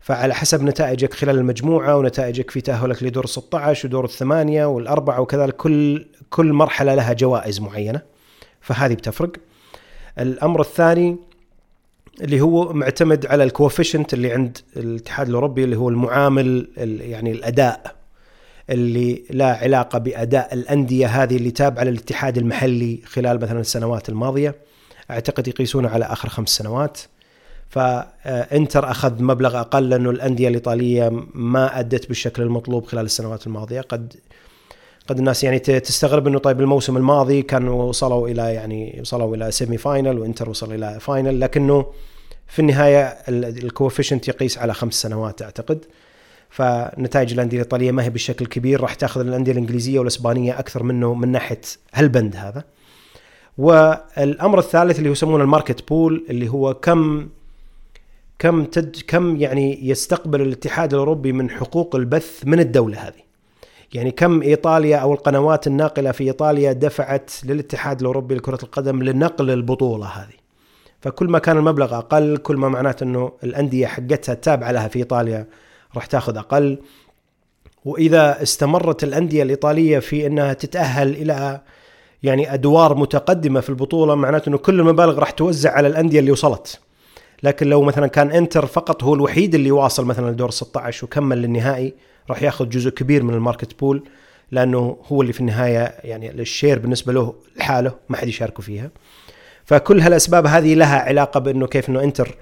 فعلى 0.00 0.34
حسب 0.34 0.62
نتائجك 0.62 1.14
خلال 1.14 1.38
المجموعة 1.38 1.96
ونتائجك 1.96 2.50
في 2.50 2.60
تأهلك 2.60 3.02
لدور 3.02 3.26
16 3.26 3.86
ودور 3.86 4.04
الثمانية 4.04 4.64
والأربعة 4.66 5.20
وكذلك 5.20 5.56
كل 5.56 6.06
كل 6.30 6.52
مرحلة 6.52 6.94
لها 6.94 7.12
جوائز 7.12 7.60
معينة. 7.60 8.02
فهذه 8.60 8.94
بتفرق. 8.94 9.32
الأمر 10.18 10.60
الثاني 10.60 11.27
اللي 12.20 12.40
هو 12.40 12.72
معتمد 12.72 13.26
على 13.26 13.44
ال 13.44 13.50
coefficient 13.50 14.14
اللي 14.14 14.32
عند 14.32 14.58
الاتحاد 14.76 15.28
الأوروبي 15.28 15.64
اللي 15.64 15.76
هو 15.76 15.88
المعامل 15.88 16.68
يعني 17.00 17.32
الأداء 17.32 17.94
اللي 18.70 19.22
له 19.30 19.56
علاقة 19.56 19.98
بأداء 19.98 20.54
الأندية 20.54 21.06
هذه 21.06 21.36
اللي 21.36 21.50
تابعة 21.50 21.84
للاتحاد 21.84 22.38
المحلي 22.38 23.00
خلال 23.04 23.40
مثلا 23.40 23.60
السنوات 23.60 24.08
الماضية. 24.08 24.54
أعتقد 25.10 25.48
يقيسونه 25.48 25.88
على 25.88 26.04
آخر 26.04 26.28
خمس 26.28 26.48
سنوات. 26.48 26.98
فإنتر 27.68 28.90
أخذ 28.90 29.22
مبلغ 29.22 29.60
أقل 29.60 29.88
لأنه 29.88 30.10
الأندية 30.10 30.48
الإيطالية 30.48 31.10
ما 31.34 31.80
أدت 31.80 32.08
بالشكل 32.08 32.42
المطلوب 32.42 32.86
خلال 32.86 33.04
السنوات 33.04 33.46
الماضية. 33.46 33.80
قد 33.80 34.14
قد 35.08 35.18
الناس 35.18 35.44
يعني 35.44 35.58
تستغرب 35.58 36.26
إنه 36.26 36.38
طيب 36.38 36.60
الموسم 36.60 36.96
الماضي 36.96 37.42
كانوا 37.42 37.82
وصلوا 37.82 38.28
إلى 38.28 38.54
يعني 38.54 38.98
وصلوا 39.00 39.36
إلى 39.36 39.50
semi 39.50 39.78
final 39.78 40.18
وإنتر 40.18 40.50
وصل 40.50 40.72
إلى 40.72 41.00
final 41.00 41.40
لكنه 41.40 41.86
في 42.46 42.58
النهاية 42.58 43.04
ال 43.28 43.36
coefficient 43.36 44.28
يقيس 44.28 44.58
على 44.58 44.74
خمس 44.74 44.94
سنوات 44.94 45.42
أعتقد. 45.42 45.84
فنتائج 46.50 47.32
الأندية 47.32 47.56
الإيطالية 47.56 47.90
ما 47.90 48.04
هي 48.04 48.10
بالشكل 48.10 48.44
الكبير 48.44 48.80
راح 48.80 48.94
تأخذ 48.94 49.20
الأندية 49.20 49.52
الإنجليزية 49.52 49.98
والإسبانية 49.98 50.58
أكثر 50.58 50.82
منه 50.82 51.14
من 51.14 51.32
ناحية 51.32 51.60
هالبند 51.94 52.36
هذا. 52.36 52.64
والأمر 53.58 54.58
الثالث 54.58 54.98
اللي 54.98 55.10
يسمونه 55.10 55.44
ال 55.44 55.50
market 55.50 55.88
pool 55.88 56.26
اللي 56.30 56.48
هو 56.48 56.74
كم 56.74 57.28
كم 58.38 58.64
تد 58.64 58.96
كم 59.06 59.36
يعني 59.36 59.88
يستقبل 59.88 60.40
الاتحاد 60.40 60.92
الأوروبي 60.92 61.32
من 61.32 61.50
حقوق 61.50 61.96
البث 61.96 62.42
من 62.46 62.60
الدولة 62.60 62.98
هذه. 62.98 63.27
يعني 63.94 64.10
كم 64.10 64.42
إيطاليا 64.42 64.96
أو 64.96 65.12
القنوات 65.12 65.66
الناقلة 65.66 66.12
في 66.12 66.24
إيطاليا 66.24 66.72
دفعت 66.72 67.30
للاتحاد 67.44 68.00
الأوروبي 68.00 68.34
لكرة 68.34 68.58
القدم 68.62 69.02
لنقل 69.02 69.50
البطولة 69.50 70.06
هذه. 70.06 70.38
فكل 71.00 71.26
ما 71.28 71.38
كان 71.38 71.56
المبلغ 71.56 71.98
أقل 71.98 72.36
كل 72.36 72.56
ما 72.56 72.68
معناته 72.68 73.04
إنه 73.04 73.32
الأندية 73.44 73.86
حقتها 73.86 74.32
التابعة 74.32 74.72
لها 74.72 74.88
في 74.88 74.98
إيطاليا 74.98 75.46
راح 75.94 76.06
تاخذ 76.06 76.36
أقل. 76.36 76.78
وإذا 77.84 78.42
استمرت 78.42 79.04
الأندية 79.04 79.42
الإيطالية 79.42 79.98
في 79.98 80.26
إنها 80.26 80.52
تتأهل 80.52 81.08
إلى 81.08 81.60
يعني 82.22 82.54
أدوار 82.54 82.94
متقدمة 82.94 83.60
في 83.60 83.68
البطولة 83.68 84.14
معناته 84.14 84.48
إنه 84.48 84.58
كل 84.58 84.80
المبالغ 84.80 85.18
راح 85.18 85.30
توزع 85.30 85.72
على 85.72 85.88
الأندية 85.88 86.20
اللي 86.20 86.30
وصلت. 86.30 86.80
لكن 87.42 87.66
لو 87.66 87.82
مثلا 87.82 88.06
كان 88.06 88.30
إنتر 88.30 88.66
فقط 88.66 89.04
هو 89.04 89.14
الوحيد 89.14 89.54
اللي 89.54 89.70
واصل 89.70 90.04
مثلا 90.04 90.30
لدور 90.30 90.50
16 90.50 91.04
وكمل 91.04 91.42
للنهائي 91.42 91.94
راح 92.30 92.42
ياخذ 92.42 92.68
جزء 92.68 92.90
كبير 92.90 93.22
من 93.22 93.34
ال 93.34 93.41
market 93.41 93.80
pool 93.80 94.04
لأنه 94.50 94.96
هو 95.06 95.22
اللي 95.22 95.32
في 95.32 95.40
النهاية 95.40 95.94
يعني 96.04 96.30
ال 96.30 96.38
share 96.38 96.78
بالنسبة 96.78 97.12
له 97.12 97.34
لحاله 97.56 97.94
ما 98.08 98.16
حد 98.16 98.28
يشاركه 98.28 98.62
فيها 98.62 98.90
فكل 99.64 100.00
هالأسباب 100.00 100.46
هذه 100.46 100.74
لها 100.74 100.98
علاقة 100.98 101.40
بإنه 101.40 101.66
كيف 101.66 101.88
إنه 101.88 102.02
إنتر 102.02 102.36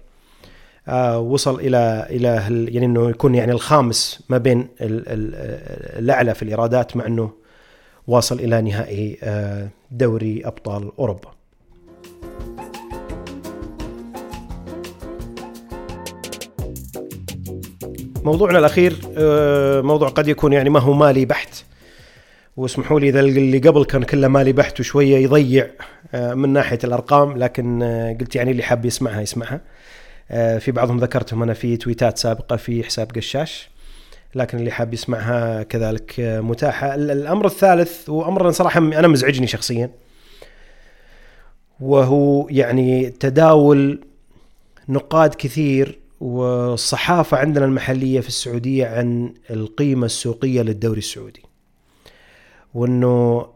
آه 0.89 1.19
وصل 1.19 1.61
إلى 1.61 2.07
إلى 2.11 2.29
يعني 2.73 2.87
إنه 2.87 3.11
يكون 3.11 3.35
يعني 3.35 3.53
الخامس 3.53 4.23
ما 4.29 4.39
بين 4.39 4.69
الأعلى 4.81 6.35
في 6.35 6.43
الإيرادات 6.43 6.97
مع 6.97 7.07
إنه 7.07 7.31
واصل 8.07 8.41
إلى 8.41 8.63
نهائي 8.63 9.19
آه 9.23 9.69
دوري 9.91 10.43
أبطال 10.45 10.93
أوروبا. 10.99 11.29
موضوعنا 18.27 18.59
الأخير 18.59 18.97
آه، 19.19 19.81
موضوع 19.81 20.09
قد 20.09 20.29
يكون 20.29 20.53
يعني 20.53 20.71
ما 20.71 20.81
هو 20.81 20.93
مالي 20.93 21.25
بحت. 21.25 21.65
واسمحوا 22.57 23.01
لي 23.01 23.09
إذا 23.09 23.21
اللي 23.21 23.59
قبل 23.59 23.85
كان 23.85 24.05
كله 24.05 24.29
مالي 24.29 24.53
بحت 24.53 24.81
وشوية 24.81 25.17
يضيع 25.17 25.71
آه، 26.15 26.35
من 26.35 26.53
ناحية 26.53 26.79
الأرقام 26.85 27.37
لكن 27.39 27.83
آه، 27.83 28.17
قلت 28.21 28.37
يعني 28.37 28.51
اللي 28.51 28.63
حاب 28.63 28.85
يسمعها 28.85 29.21
يسمعها. 29.21 29.61
في 30.59 30.73
بعضهم 30.73 30.99
ذكرتهم 30.99 31.43
أنا 31.43 31.55
في 31.55 31.77
تويتات 31.77 32.19
سابقة 32.19 32.57
في 32.57 32.85
حساب 32.85 33.11
قشاش 33.17 33.71
لكن 34.35 34.59
اللي 34.59 34.71
حاب 34.71 34.95
يسمعها 34.95 35.63
كذلك 35.63 36.15
متاحة. 36.19 36.95
الأمر 36.95 37.47
الثالث 37.47 38.09
وأمر 38.09 38.51
صراحة 38.51 38.79
أنا 38.79 39.09
مزعجني 39.09 39.47
شخصيا 39.47 39.91
وهو 41.81 42.49
يعني 42.49 43.11
تداول 43.11 44.01
نقاد 44.89 45.35
كثير 45.35 46.06
والصحافة 46.21 47.37
عندنا 47.37 47.65
المحلية 47.65 48.21
في 48.21 48.29
السعودية 48.29 48.87
عن 48.87 49.35
القيمة 49.51 50.07
السوقية 50.07 50.63
للدوري 50.63 50.99
السعودي. 50.99 51.43
وإنه 52.75 53.47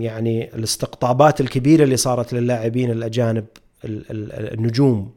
يعني 0.00 0.54
الاستقطابات 0.54 1.40
الكبيرة 1.40 1.84
اللي 1.84 1.96
صارت 1.96 2.32
للاعبين 2.32 2.90
الأجانب 2.90 3.44
النجوم 3.84 5.10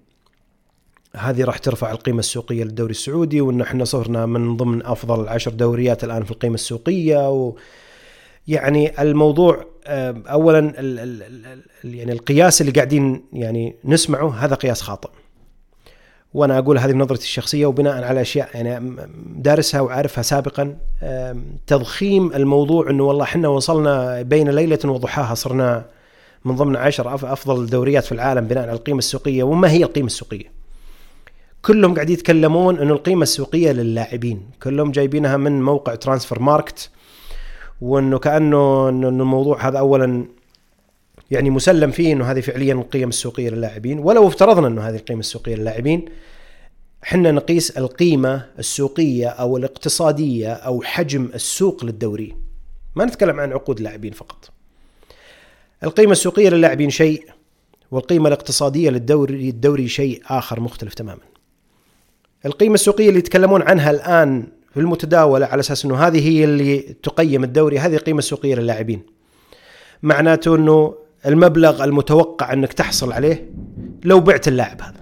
هذه 1.16 1.44
راح 1.44 1.58
ترفع 1.58 1.92
القيمة 1.92 2.20
السوقية 2.20 2.64
للدوري 2.64 2.92
السعودي. 2.92 3.42
وإنه 3.42 3.64
إحنا 3.64 3.86
صرنا 3.86 4.26
من 4.26 4.58
ضمن 4.58 4.86
أفضل 4.86 5.28
عشر 5.28 5.52
دوريات 5.52 6.04
الآن 6.04 6.24
في 6.24 6.32
القيمة 6.32 6.56
السوقية. 6.56 7.32
و 7.32 7.56
يعني 8.48 9.02
الموضوع 9.02 9.66
اولا 9.88 10.60
يعني 11.84 12.12
القياس 12.12 12.62
اللي 12.62 12.72
قاعدين 12.72 13.26
يعني 13.34 13.76
نسمعه 13.86 14.30
هذا 14.30 14.56
قياس 14.56 14.82
خاطئ. 14.82 15.10
وأنا 16.34 16.58
أقول 16.58 16.78
هذه 16.78 16.92
نظرتي 16.92 17.24
الشخصية 17.24 17.66
وبناء 17.66 18.04
على 18.04 18.22
أشياء 18.22 18.50
يعني 18.54 18.96
دارسها 19.36 19.82
وعارفها 19.82 20.22
سابقا 20.22 20.76
تضخيم 21.68 22.34
الموضوع 22.34 22.90
إنه 22.90 23.04
والله 23.04 23.24
إحنا 23.24 23.48
وصلنا 23.48 24.22
بين 24.22 24.50
ليلة 24.50 24.80
وضحاها 24.86 25.36
صرنا 25.36 25.86
من 26.46 26.56
ضمن 26.56 26.76
عشر 26.76 27.16
أفضل 27.16 27.64
الدوريات 27.64 28.04
في 28.04 28.12
العالم 28.12 28.48
بناء 28.48 28.64
على 28.64 28.72
القيمة 28.72 29.00
السوقية 29.00 29.44
وما 29.44 29.72
هي 29.72 29.84
القيمة 29.84 30.08
السوقية؟ 30.08 30.52
كلهم 31.62 31.94
قاعد 31.94 32.10
يتكلمون 32.10 32.80
إنه 32.80 32.94
القيمة 32.94 33.24
السوقية 33.24 33.72
للاعبين، 33.72 34.42
كلهم 34.64 34.92
جايبينها 34.92 35.38
من 35.38 35.62
موقع 35.62 35.96
Transfermarkt 35.96 36.90
وإنه 37.82 38.20
كأنه 38.20 38.90
إنه 38.90 39.08
الموضوع 39.10 39.68
هذا 39.68 39.80
اولا 39.80 40.26
يعني 41.32 41.50
مسلم 41.50 41.92
فيه 41.92 42.14
إنه 42.14 42.32
هذه 42.32 42.42
فعليا 42.42 42.74
القيم 42.74 43.10
السوقية 43.10 43.50
للاعبين 43.50 44.00
ولو 44.00 44.28
افترضنا 44.28 44.68
إنه 44.68 44.82
هذه 44.82 44.96
القيمه 44.96 45.20
السوقية 45.20 45.56
للاعبين 45.56 46.06
إحنا 47.04 47.32
نقيس 47.32 47.78
القيمة 47.78 48.46
السوقية 48.60 49.28
أو 49.28 49.58
الاقتصادية 49.58 50.54
أو 50.54 50.82
حجم 50.82 51.30
السوق 51.36 51.86
للدوري. 51.86 52.36
ما 52.96 53.06
نتكلم 53.06 53.40
عن 53.40 53.54
عقود 53.54 53.80
لاعبين 53.80 54.12
فقط. 54.12 54.52
القيمة 55.84 56.12
السوقية 56.12 56.50
للاعبين 56.50 56.90
شيء 56.90 57.26
والقيمة 57.92 58.28
الاقتصادية 58.28 58.90
للدوري 58.90 59.50
الدوري 59.50 59.88
شيء 59.88 60.22
آخر 60.26 60.60
مختلف 60.60 60.94
تماما. 60.94 61.22
القيمة 62.46 62.74
السوقية 62.74 63.10
اللي 63.10 63.20
يتكلمون 63.20 63.62
عنها 63.62 63.92
الآن 63.92 64.48
في 64.74 64.80
المتداولة 64.80 65.46
على 65.46 65.60
أساس 65.60 65.86
إنه 65.86 65.96
هذه 66.08 66.30
هي 66.30 66.44
اللي 66.44 66.80
تقيم 66.80 67.44
الدوري 67.44 67.80
هذه 67.80 67.96
القيمه 67.96 68.20
السوقيه 68.20 68.56
للاعبين. 68.56 69.02
معناته 70.04 70.56
إنه 70.56 70.96
المبلغ 71.26 71.84
المتوقع 71.84 72.54
انك 72.54 72.74
تحصل 72.74 73.12
عليه 73.12 73.52
لو 74.04 74.20
بعت 74.20 74.48
اللاعب 74.48 74.82
هذا. 74.82 75.00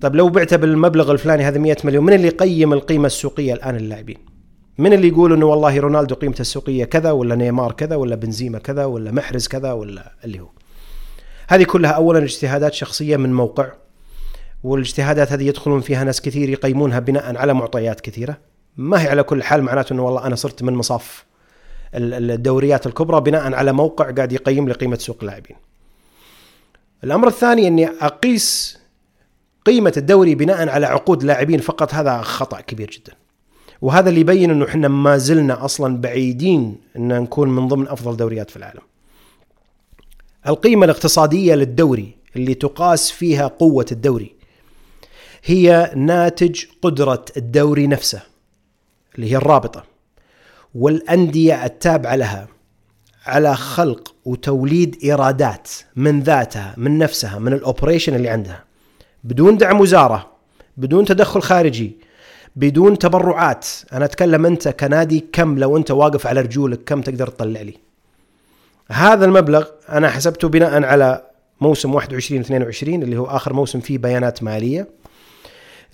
طيب 0.00 0.16
لو 0.16 0.28
بعته 0.28 0.56
بالمبلغ 0.56 1.10
الفلاني 1.12 1.44
هذا 1.44 1.58
100 1.58 1.76
مليون 1.84 2.04
من 2.04 2.12
اللي 2.12 2.26
يقيم 2.26 2.72
القيمة 2.72 3.06
السوقية 3.06 3.54
الآن 3.54 3.76
للاعبين 3.76 4.18
من 4.78 4.92
اللي 4.92 5.08
يقول 5.08 5.32
إنه 5.32 5.46
والله 5.46 5.80
رونالدو 5.80 6.14
قيمته 6.14 6.40
السوقية 6.40 6.84
كذا 6.84 7.10
ولا 7.10 7.34
نيمار 7.34 7.72
كذا 7.72 7.96
ولا 7.96 8.14
بنزيما 8.14 8.58
كذا 8.58 8.84
ولا 8.84 9.12
محرز 9.12 9.48
كذا 9.48 9.72
ولا 9.72 10.12
اللي 10.24 10.40
هو؟ 10.40 10.48
هذه 11.48 11.62
كلها 11.64 11.90
اولا 11.90 12.24
اجتهادات 12.24 12.74
شخصية 12.74 13.16
من 13.16 13.32
موقع 13.32 13.72
والاجتهادات 14.62 15.32
هذه 15.32 15.42
يدخلون 15.42 15.80
فيها 15.80 16.04
ناس 16.04 16.20
كثير 16.20 16.48
يقيمونها 16.48 16.98
بناء 16.98 17.36
على 17.36 17.54
معطيات 17.54 18.00
كثيرة. 18.00 18.38
ما 18.76 19.02
هي 19.02 19.08
على 19.08 19.22
كل 19.22 19.42
حال 19.42 19.62
معناته 19.62 19.92
إنه 19.92 20.04
والله 20.04 20.26
أنا 20.26 20.36
صرت 20.36 20.62
من 20.62 20.74
مصاف 20.74 21.24
الدوريات 21.94 22.86
الكبرى 22.86 23.20
بناء 23.20 23.54
على 23.54 23.72
موقع 23.72 24.10
قاعد 24.10 24.32
يقيم 24.32 24.68
لي 24.68 24.74
قيمه 24.74 24.96
سوق 24.96 25.16
اللاعبين. 25.20 25.56
الأمر 27.04 27.28
الثاني 27.28 27.68
إني 27.68 27.86
أقيس 27.86 28.78
قيمة 29.66 29.92
الدوري 29.96 30.34
بناء 30.34 30.68
على 30.68 30.86
عقود 30.86 31.22
لاعبين 31.22 31.60
فقط 31.60 31.94
هذا 31.94 32.22
خطأ 32.22 32.60
كبير 32.60 32.90
جدا. 32.90 33.12
وهذا 33.80 34.08
اللي 34.08 34.20
يبين 34.20 34.50
إنه 34.50 34.64
إحنا 34.64 34.88
ما 34.88 35.16
زلنا 35.16 35.64
أصلا 35.64 36.00
بعيدين 36.00 36.80
إن 36.96 37.22
نكون 37.22 37.48
من 37.48 37.68
ضمن 37.68 37.88
أفضل 37.88 38.16
دوريات 38.16 38.50
في 38.50 38.56
العالم. 38.56 38.82
القيمة 40.46 40.84
الاقتصادية 40.84 41.54
للدوري 41.54 42.16
اللي 42.36 42.54
تقاس 42.54 43.10
فيها 43.10 43.46
قوة 43.46 43.86
الدوري 43.92 44.34
هي 45.44 45.92
ناتج 45.96 46.64
قدرة 46.82 47.24
الدوري 47.36 47.86
نفسه 47.86 48.22
اللي 49.14 49.32
هي 49.32 49.36
الرابطة 49.36 49.84
والأندية 50.74 51.64
التابعة 51.64 52.16
لها 52.16 52.48
على 53.26 53.56
خلق 53.56 54.14
وتوليد 54.24 54.96
إيرادات 55.04 55.68
من 55.96 56.20
ذاتها 56.20 56.74
من 56.76 56.98
نفسها 56.98 57.38
من 57.38 57.52
الأوبريشن 57.52 58.14
اللي 58.14 58.28
عندها. 58.28 58.64
بدون 59.24 59.56
دعم 59.56 59.80
وزارة 59.80 60.30
بدون 60.76 61.04
تدخل 61.04 61.42
خارجي 61.42 61.96
بدون 62.56 62.98
تبرعات. 62.98 63.66
أنا 63.92 64.04
أتكلم 64.04 64.46
أنت 64.46 64.68
كنادي 64.68 65.24
كم 65.32 65.58
لو 65.58 65.76
أنت 65.76 65.90
واقف 65.90 66.26
على 66.26 66.40
رجولك 66.40 66.80
كم 66.86 67.00
تقدر 67.00 67.26
تطلع 67.26 67.60
لي. 67.60 67.74
هذا 68.90 69.24
المبلغ 69.24 69.66
أنا 69.88 70.10
حسبته 70.10 70.48
بناء 70.48 70.82
على 70.84 71.22
موسم 71.60 71.94
21 71.94 72.40
22 72.40 73.02
اللي 73.02 73.16
هو 73.16 73.24
آخر 73.24 73.52
موسم 73.52 73.80
فيه 73.80 73.98
بيانات 73.98 74.42
مالية. 74.42 74.88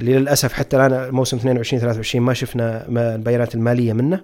اللي 0.01 0.19
للأسف 0.19 0.53
حتى 0.53 0.77
الآن 0.77 1.15
موسم 1.15 1.37
22 1.37 1.81
23 1.81 2.25
ما 2.25 2.35
شفنا 2.35 2.87
البيانات 3.15 3.55
المالية 3.55 3.93
منه. 3.93 4.21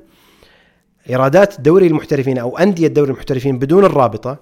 إيرادات 1.10 1.60
دوري 1.60 1.86
المحترفين 1.86 2.38
أو 2.38 2.58
أندية 2.58 2.86
دوري 2.86 3.10
المحترفين 3.10 3.58
بدون 3.58 3.84
الرابطة 3.84 4.38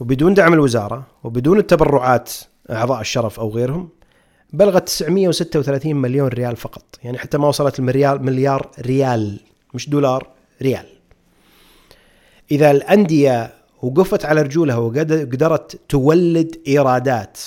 وبدون 0.00 0.34
دعم 0.34 0.54
الوزارة 0.54 1.06
وبدون 1.24 1.58
التبرعات 1.58 2.32
أعضاء 2.70 3.00
الشرف 3.00 3.40
أو 3.40 3.50
غيرهم 3.50 3.88
بلغت 4.52 4.86
936 4.86 5.96
مليون 5.96 6.28
ريال 6.28 6.56
فقط. 6.56 6.84
يعني 7.04 7.18
حتى 7.18 7.38
ما 7.38 7.48
وصلت 7.48 7.78
المليار 7.78 8.18
مليار 8.18 8.70
ريال 8.80 9.40
مش 9.74 9.88
دولار 9.88 10.28
ريال. 10.62 10.86
إذا 12.50 12.70
الأندية 12.70 13.54
وقفت 13.82 14.24
على 14.24 14.42
رجولها 14.42 14.76
وقدرت 14.76 15.80
تولد 15.88 16.56
إيرادات. 16.68 17.38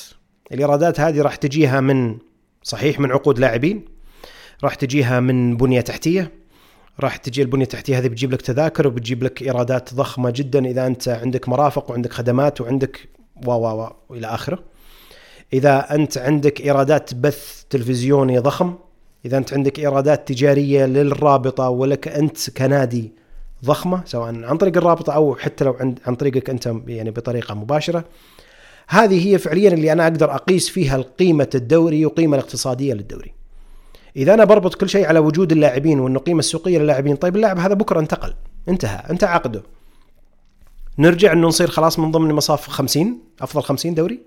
الإيرادات 0.51 0.99
هذه 0.99 1.21
راح 1.21 1.35
تجيها 1.35 1.79
من 1.79 2.17
صحيح 2.63 2.99
من 2.99 3.11
عقود 3.11 3.39
لاعبين 3.39 3.85
راح 4.63 4.75
تجيها 4.75 5.19
من 5.19 5.57
بنية 5.57 5.81
تحتية 5.81 6.38
راح 6.99 7.17
تجي 7.17 7.41
البنية 7.41 7.63
التحتية 7.63 7.97
هذه 7.99 8.07
بتجيب 8.07 8.33
لك 8.33 8.41
تذاكر 8.41 8.87
وبتجيب 8.87 9.23
لك 9.23 9.41
إيرادات 9.41 9.93
ضخمة 9.93 10.29
جدا 10.29 10.65
إذا 10.65 10.87
أنت 10.87 11.09
عندك 11.09 11.49
مرافق 11.49 11.91
وعندك 11.91 12.13
خدمات 12.13 12.61
وعندك 12.61 13.09
و 13.45 13.51
و 13.51 13.81
و 13.81 13.91
إلى 14.11 14.27
آخره. 14.27 14.59
إذا 15.53 15.95
أنت 15.95 16.17
عندك 16.17 16.61
إيرادات 16.61 17.13
بث 17.13 17.63
تلفزيوني 17.69 18.39
ضخم، 18.39 18.75
إذا 19.25 19.37
أنت 19.37 19.53
عندك 19.53 19.79
إيرادات 19.79 20.27
تجارية 20.27 20.85
للرابطة 20.85 21.69
ولك 21.69 22.07
أنت 22.07 22.49
كنادي 22.49 23.11
ضخمة 23.65 24.01
سواء 24.05 24.43
عن 24.43 24.57
طريق 24.57 24.77
الرابطة 24.77 25.13
أو 25.13 25.35
حتى 25.35 25.63
لو 25.63 25.73
عن 25.79 25.95
عن 26.07 26.15
طريقك 26.15 26.49
أنت 26.49 26.73
يعني 26.87 27.11
بطريقة 27.11 27.55
مباشرة. 27.55 28.03
هذه 28.87 29.27
هي 29.27 29.37
فعليا 29.37 29.73
اللي 29.73 29.91
أنا 29.91 30.03
أقدر 30.03 30.35
أقيس 30.35 30.69
فيها 30.69 30.97
قيمه 30.97 31.49
الدوري 31.55 32.05
وقيمة 32.05 32.37
الاقتصادية 32.37 32.93
للدوري. 32.93 33.38
إذا 34.19 34.33
أنا 34.33 34.43
بربط 34.43 34.75
كل 34.75 34.89
شيء 34.89 35.05
على 35.05 35.19
وجود 35.19 35.51
اللاعبين 35.51 35.99
وانه 35.99 36.19
قيمه 36.19 36.39
السوقية 36.39 36.77
للاعبين 36.79 37.15
طيب 37.15 37.35
اللاعب 37.35 37.59
هذا 37.59 37.73
بكرة 37.73 37.99
انتقل 37.99 38.33
انتهى 38.69 39.03
انتهى 39.09 39.29
عقده 39.29 39.61
نرجع 40.99 41.33
انه 41.33 41.47
نصير 41.47 41.67
خلاص 41.67 41.99
من 41.99 42.11
ضمن 42.11 42.33
مصاف 42.33 42.67
50 42.67 43.17
أفضل 43.41 43.63
50 43.63 43.93
دوري. 43.93 44.19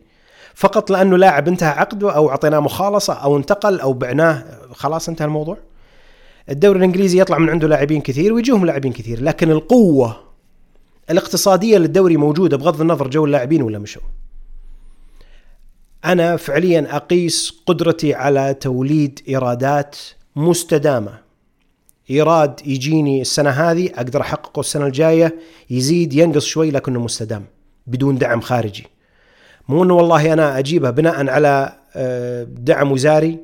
فقط 0.55 0.91
لأنه 0.91 1.17
لاعب 1.17 1.49
انتهى 1.49 1.69
عقده 1.69 2.13
أو 2.13 2.31
أعطيناه 2.31 2.61
مخالصة 2.61 3.13
أو 3.13 3.37
انتقل 3.37 3.81
أو 3.81 3.93
بعناه 3.93 4.45
خلاص 4.73 5.09
انتهى 5.09 5.25
الموضوع. 5.25 5.59
الدوري 6.49 6.79
الإنجليزي 6.79 7.21
يطلع 7.21 7.39
من 7.39 7.51
عنده 7.51 7.69
لاعبين 7.69 8.01
كثير 8.01 8.33
ويجيهم 8.33 8.67
لاعبين 8.67 8.93
كثير 8.93 9.23
لكن 9.23 9.51
القوة 9.51 10.17
الاقتصادية 11.11 11.79
للدوري 11.79 12.17
موجودة 12.17 12.57
بغض 12.57 12.81
النظر 12.81 13.09
جو 13.09 13.25
اللاعبين 13.25 13.63
ولا 13.63 13.79
مشوا. 13.79 14.03
أنا 16.05 16.37
فعليا 16.37 16.97
أقيس 16.97 17.63
قدرتي 17.67 18.15
على 18.15 18.55
توليد 18.55 19.21
إيرادات 19.29 19.97
مستدامة. 20.37 21.19
إيراد 22.11 22.61
يجيني 22.67 23.21
السنة 23.21 23.51
هذه 23.51 23.91
أقدر 23.95 24.21
أحققه 24.21 24.61
السنة 24.61 24.87
الجاية 24.87 25.39
يزيد 25.71 26.13
ينقص 26.13 26.45
شوي 26.45 26.71
لكنه 26.71 27.01
مستدام 27.01 27.45
بدون 27.87 28.19
دعم 28.19 28.41
خارجي. 28.41 28.87
مو 29.69 29.83
إنه 29.83 29.95
والله 29.95 30.33
أنا 30.33 30.59
اجيبها 30.59 30.91
بناء 30.91 31.29
على 31.29 31.73
آه، 31.97 32.43
دعم 32.43 32.93
وزاري 32.93 33.39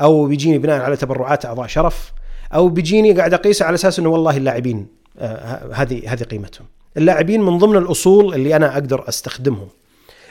أو 0.00 0.26
بيجيني 0.26 0.58
بناء 0.58 0.80
على 0.80 0.96
تبرعات 0.96 1.44
أعضاء 1.44 1.66
شرف 1.66 2.12
أو 2.54 2.68
بيجيني 2.68 3.12
قاعد 3.12 3.34
اقيسه 3.34 3.66
على 3.66 3.74
أساس 3.74 3.98
إنه 3.98 4.08
والله 4.08 4.36
اللاعبين 4.36 4.86
آه، 5.18 5.70
هذه 5.74 6.12
هذه 6.12 6.22
قيمتهم. 6.22 6.66
اللاعبين 6.96 7.42
من 7.42 7.58
ضمن 7.58 7.76
الأصول 7.76 8.34
اللي 8.34 8.56
أنا 8.56 8.72
أقدر 8.72 9.08
أستخدمهم. 9.08 9.68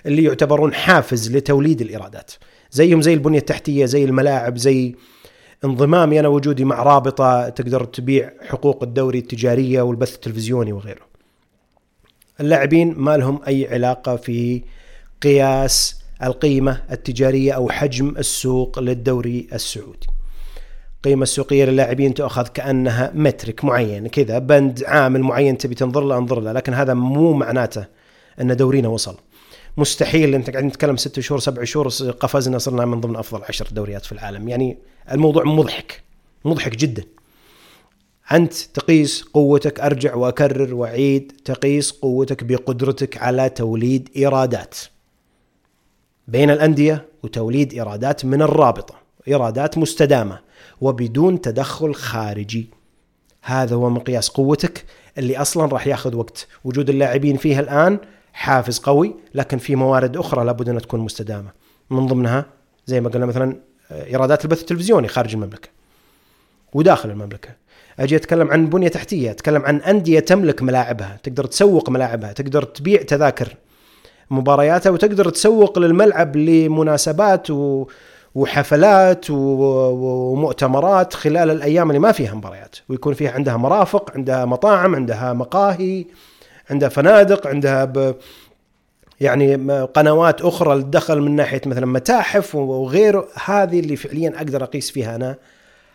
اللي 0.05 0.23
يعتبرون 0.23 0.73
حافز 0.73 1.35
لتوليد 1.35 1.81
الإيرادات 1.81 2.31
زيهم 2.71 3.01
زي 3.01 3.13
البنية 3.13 3.39
التحتية 3.39 3.85
زي 3.85 4.03
الملاعب 4.03 4.57
زي 4.57 4.95
انضمامي 5.65 6.19
أنا 6.19 6.27
وجودي 6.27 6.65
مع 6.65 6.83
رابطة 6.83 7.49
تقدر 7.49 7.83
تبيع 7.85 8.31
حقوق 8.41 8.83
الدوري 8.83 9.19
التجارية 9.19 9.81
والبث 9.81 10.15
التلفزيوني 10.15 10.73
وغيره. 10.73 11.01
اللاعبين 12.39 12.93
ما 12.97 13.17
لهم 13.17 13.39
أي 13.47 13.73
علاقة 13.73 14.15
في 14.15 14.61
قياس 15.21 16.01
القيمة 16.23 16.81
التجارية 16.91 17.51
أو 17.51 17.69
حجم 17.69 18.17
السوق 18.17 18.79
للدوري 18.79 19.47
السعودي. 19.53 20.07
القيمه 20.97 21.23
السوقيه 21.23 21.65
للاعبين 21.65 22.13
تؤخذ 22.13 22.47
كأنها 22.47 23.11
مترك 23.15 23.65
معين 23.65 24.07
كذا 24.07 24.39
بند 24.39 24.83
عامل 24.83 25.21
معين 25.21 25.57
تبي 25.57 25.75
تنظر 25.75 26.03
له 26.03 26.17
أنظر 26.17 26.39
له 26.39 26.51
لكن 26.51 26.73
هذا 26.73 26.93
مو 26.93 27.33
معناته 27.33 27.85
أن 28.41 28.55
دورينا 28.55 28.87
وصل. 28.87 29.17
مستحيل 29.77 30.35
أنت 30.35 30.49
قاعد 30.49 30.63
نتكلم 30.63 30.97
ست 30.97 31.19
شهور 31.19 31.39
سبع 31.39 31.63
شهور 31.63 31.87
قفزنا 32.19 32.57
صرنا 32.57 32.85
من 32.85 33.01
ضمن 33.01 33.15
أفضل 33.15 33.43
عشر 33.49 33.67
دوريات 33.71 34.05
في 34.05 34.11
العالم. 34.11 34.49
يعني 34.49 34.77
الموضوع 35.11 35.43
مضحك 35.43 36.03
مضحك 36.45 36.75
جدا. 36.75 37.03
أنت 38.31 38.53
تقيس 38.53 39.23
قوتك 39.33 39.79
أرجع 39.79 40.15
وأكرر 40.15 40.73
وأعيد 40.73 41.31
تقيس 41.45 41.91
قوتك 41.91 42.43
بقدرتك 42.43 43.17
على 43.17 43.49
توليد 43.49 44.09
إيرادات. 44.15 44.75
بين 46.27 46.49
الأندية 46.49 47.05
وتوليد 47.23 47.73
إيرادات 47.73 48.25
من 48.25 48.41
الرابطة 48.41 48.95
إيرادات 49.27 49.77
مستدامة 49.77 50.39
وبدون 50.81 51.41
تدخل 51.41 51.93
خارجي. 51.93 52.69
هذا 53.41 53.75
هو 53.75 53.89
مقياس 53.89 54.29
قوتك 54.29 54.85
اللي 55.17 55.37
أصلا 55.37 55.65
راح 55.65 55.87
ياخذ 55.87 56.15
وقت. 56.15 56.47
وجود 56.63 56.89
اللاعبين 56.89 57.37
فيها 57.37 57.59
الآن 57.59 57.99
حافز 58.33 58.79
قوي 58.79 59.15
لكن 59.35 59.57
في 59.57 59.75
موارد 59.75 60.17
أخرى 60.17 60.45
لابد 60.45 60.69
أن 60.69 60.81
تكون 60.81 60.99
مستدامة. 60.99 61.49
من 61.89 62.07
ضمنها 62.07 62.45
زي 62.85 63.01
ما 63.01 63.09
قلنا 63.09 63.25
مثلا 63.25 63.55
آه، 63.91 64.05
إيرادات 64.05 64.45
البث 64.45 64.61
التلفزيوني 64.61 65.07
خارج 65.07 65.33
المملكة 65.33 65.69
وداخل 66.73 67.09
المملكة. 67.09 67.49
أجي 67.99 68.15
أتكلم 68.15 68.51
عن 68.51 68.69
بنية 68.69 68.87
تحتية 68.87 69.31
أتكلم 69.31 69.61
عن 69.61 69.77
أندية 69.77 70.19
تملك 70.19 70.61
ملاعبها 70.61 71.17
تقدر 71.23 71.45
تسوق 71.45 71.89
ملاعبها 71.89 72.33
تقدر 72.33 72.63
تبيع 72.63 73.01
تذاكر 73.01 73.55
مبارياتها 74.31 74.89
وتقدر 74.89 75.29
تسوق 75.29 75.79
للملعب 75.79 76.35
لمناسبات 76.35 77.49
و... 77.49 77.87
وحفلات 78.35 79.25
ومؤتمرات 79.29 81.13
خلال 81.13 81.49
الأيام 81.49 81.89
اللي 81.89 81.99
ما 81.99 82.11
فيها 82.11 82.33
مباريات. 82.33 82.75
ويكون 82.89 83.13
فيها 83.13 83.31
عندها 83.31 83.57
مرافق 83.57 84.11
عندها 84.15 84.45
مطاعم 84.45 84.95
عندها 84.95 85.33
مقاهي. 85.33 86.05
عندها 86.71 86.89
فنادق 86.89 87.47
عندها 87.47 87.85
ب 87.85 88.15
يعني 89.21 89.55
قنوات 89.83 90.41
أخرى 90.41 90.75
للدخل 90.75 91.21
من 91.21 91.35
ناحية 91.35 91.61
مثلا 91.65 91.85
متاحف 91.85 92.55
وغيره. 92.55 93.27
هذه 93.45 93.79
اللي 93.79 93.95
فعليا 93.95 94.33
أقدر 94.35 94.63
أقيس 94.63 94.91
فيها 94.91 95.15
أنا 95.15 95.35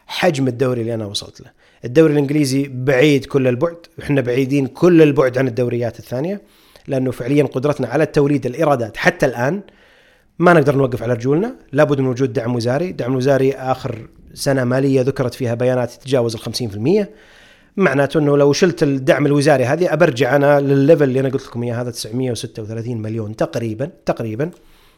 حجم 0.07 0.49
الدوري 0.49 0.81
اللي 0.81 0.95
أنا 0.95 1.07
وصلت 1.07 1.41
له. 1.41 1.51
الدوري 1.85 2.13
الإنجليزي 2.13 2.71
بعيد 2.75 3.25
كل 3.25 3.47
البعد 3.47 3.77
إحنا 4.03 4.21
بعيدين 4.21 4.67
كل 4.67 5.03
البعد 5.03 5.39
عن 5.39 5.49
الدوريات 5.49 5.99
الثانية 5.99 6.41
لأنه 6.89 7.11
فعليا 7.11 7.45
قدرتنا 7.45 7.89
على 7.89 8.05
التوليد 8.05 8.47
الايرادات 8.47 8.97
حتى 8.97 9.27
الآن 9.27 9.61
ما 10.39 10.53
نقدر 10.53 10.77
نوقف 10.77 11.03
على 11.03 11.13
رجولنا. 11.13 11.55
لابد 11.73 12.01
من 12.01 12.07
وجود 12.07 12.33
دعم 12.33 12.55
وزاري. 12.55 12.93
دعم 12.93 13.17
وزاري 13.17 13.53
آخر 13.53 14.09
سنة 14.35 14.65
مالية 14.65 15.01
ذكرت 15.01 15.35
فيها 15.35 15.55
بيانات 15.55 15.91
تتجاوز 15.91 16.37
ال 16.37 16.41
50% 16.41 17.07
معناته 17.77 18.19
إنه 18.19 18.37
لو 18.37 18.53
شلت 18.53 18.83
الدعم 18.83 19.27
الوزاري 19.27 19.65
هذه 19.65 19.93
أبرجع 19.93 20.37
أنا 20.37 20.61
للل 20.61 20.77
level 20.77 21.05
اللي 21.05 21.21
أنا 21.21 21.29
قلت 21.29 21.47
لكم 21.47 21.63
إياه 21.63 21.75
هذا 21.75 21.91
936 21.91 22.97
مليون 22.97 23.37
تقريبا 23.37 23.91
تقريبا. 24.07 24.51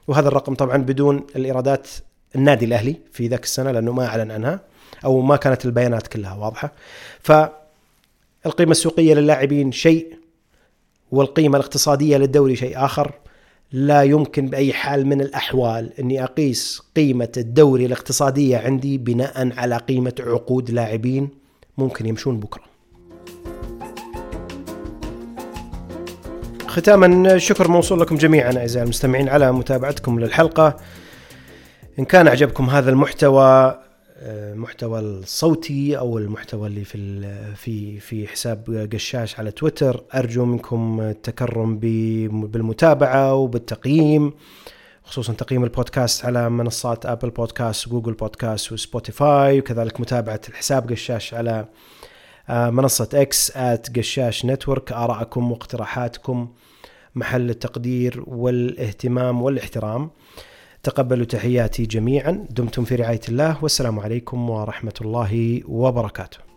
وهذا 0.08 0.28
الرقم 0.28 0.54
طبعا 0.54 0.76
بدون 0.76 1.26
الإيرادات 1.36 1.88
النادي 2.34 2.64
الأهلي 2.64 2.96
في 3.12 3.28
ذاك 3.28 3.44
السنة 3.44 3.70
لأنه 3.70 3.92
ما 3.92 4.06
أعلن 4.06 4.30
عنها 4.30 4.60
أو 5.04 5.20
ما 5.20 5.36
كانت 5.36 5.64
البيانات 5.64 6.06
كلها 6.06 6.34
واضحة. 6.34 6.72
فالقيمة 7.20 8.70
السوقية 8.70 9.14
للاعبين 9.14 9.72
شيء 9.72 10.18
والقيمة 11.10 11.56
الاقتصادية 11.58 12.16
للدوري 12.16 12.56
شيء 12.56 12.84
آخر. 12.84 13.12
لا 13.72 14.02
يمكن 14.02 14.46
بأي 14.46 14.72
حال 14.72 15.06
من 15.06 15.20
الأحوال 15.20 16.00
إني 16.00 16.24
أقيس 16.24 16.82
قيمة 16.96 17.32
الدوري 17.36 17.86
الاقتصادية 17.86 18.58
عندي 18.58 18.98
بناء 18.98 19.52
على 19.58 19.76
قيمة 19.76 20.14
عقود 20.20 20.70
لاعبين 20.70 21.37
ممكن 21.78 22.06
يمشون 22.06 22.40
بكرة. 22.40 22.62
ختاما 26.66 27.38
شكر 27.38 27.68
موصول 27.68 28.00
لكم 28.00 28.16
جميعا 28.16 28.56
أعزائي 28.56 28.84
المستمعين 28.84 29.28
على 29.28 29.52
متابعتكم 29.52 30.20
للحلقة. 30.20 30.76
إن 31.98 32.04
كان 32.04 32.26
أعجبكم 32.26 32.70
هذا 32.70 32.90
المحتوى 32.90 33.78
المحتوى 34.22 35.00
الصوتي 35.00 35.98
أو 35.98 36.18
المحتوى 36.18 36.68
اللي 36.68 36.84
في 36.84 37.26
في 37.56 38.00
في 38.00 38.26
حساب 38.26 38.88
قشاش 38.92 39.38
على 39.38 39.50
تويتر 39.50 40.04
أرجو 40.14 40.44
منكم 40.44 41.00
التكرم 41.00 41.78
بالمتابعة 42.48 43.34
وبالتقييم. 43.34 44.32
خصوصا 45.08 45.32
تقييم 45.32 45.64
البودكاست 45.64 46.24
على 46.24 46.50
منصات 46.50 47.06
Apple 47.06 47.30
Podcast 47.30 47.86
و 47.86 47.90
Google 47.90 48.12
Podcast 48.12 48.72
و 48.72 48.83
Spotify 48.83 49.58
وكذلك 49.58 50.00
متابعة 50.00 50.40
الحساب 50.48 50.90
قشاش 50.90 51.34
على 51.34 51.66
آه، 52.48 52.70
منصة 52.70 53.08
X 53.14 53.56
at 53.56 53.98
قشاش 53.98 54.44
network 54.46 54.92
ارائكم 54.92 55.52
واقتراحاتكم 55.52 56.48
محل 57.14 57.50
التقدير 57.50 58.24
والاهتمام 58.26 59.42
والاحترام. 59.42 60.10
تقبلوا 60.82 61.26
تحياتي 61.26 61.86
جميعا. 61.86 62.46
دمتم 62.50 62.84
في 62.84 62.94
رعاية 62.94 63.20
الله. 63.28 63.56
والسلام 63.62 64.00
عليكم 64.00 64.50
ورحمة 64.50 64.94
الله 65.00 65.62
وبركاته. 65.68 66.47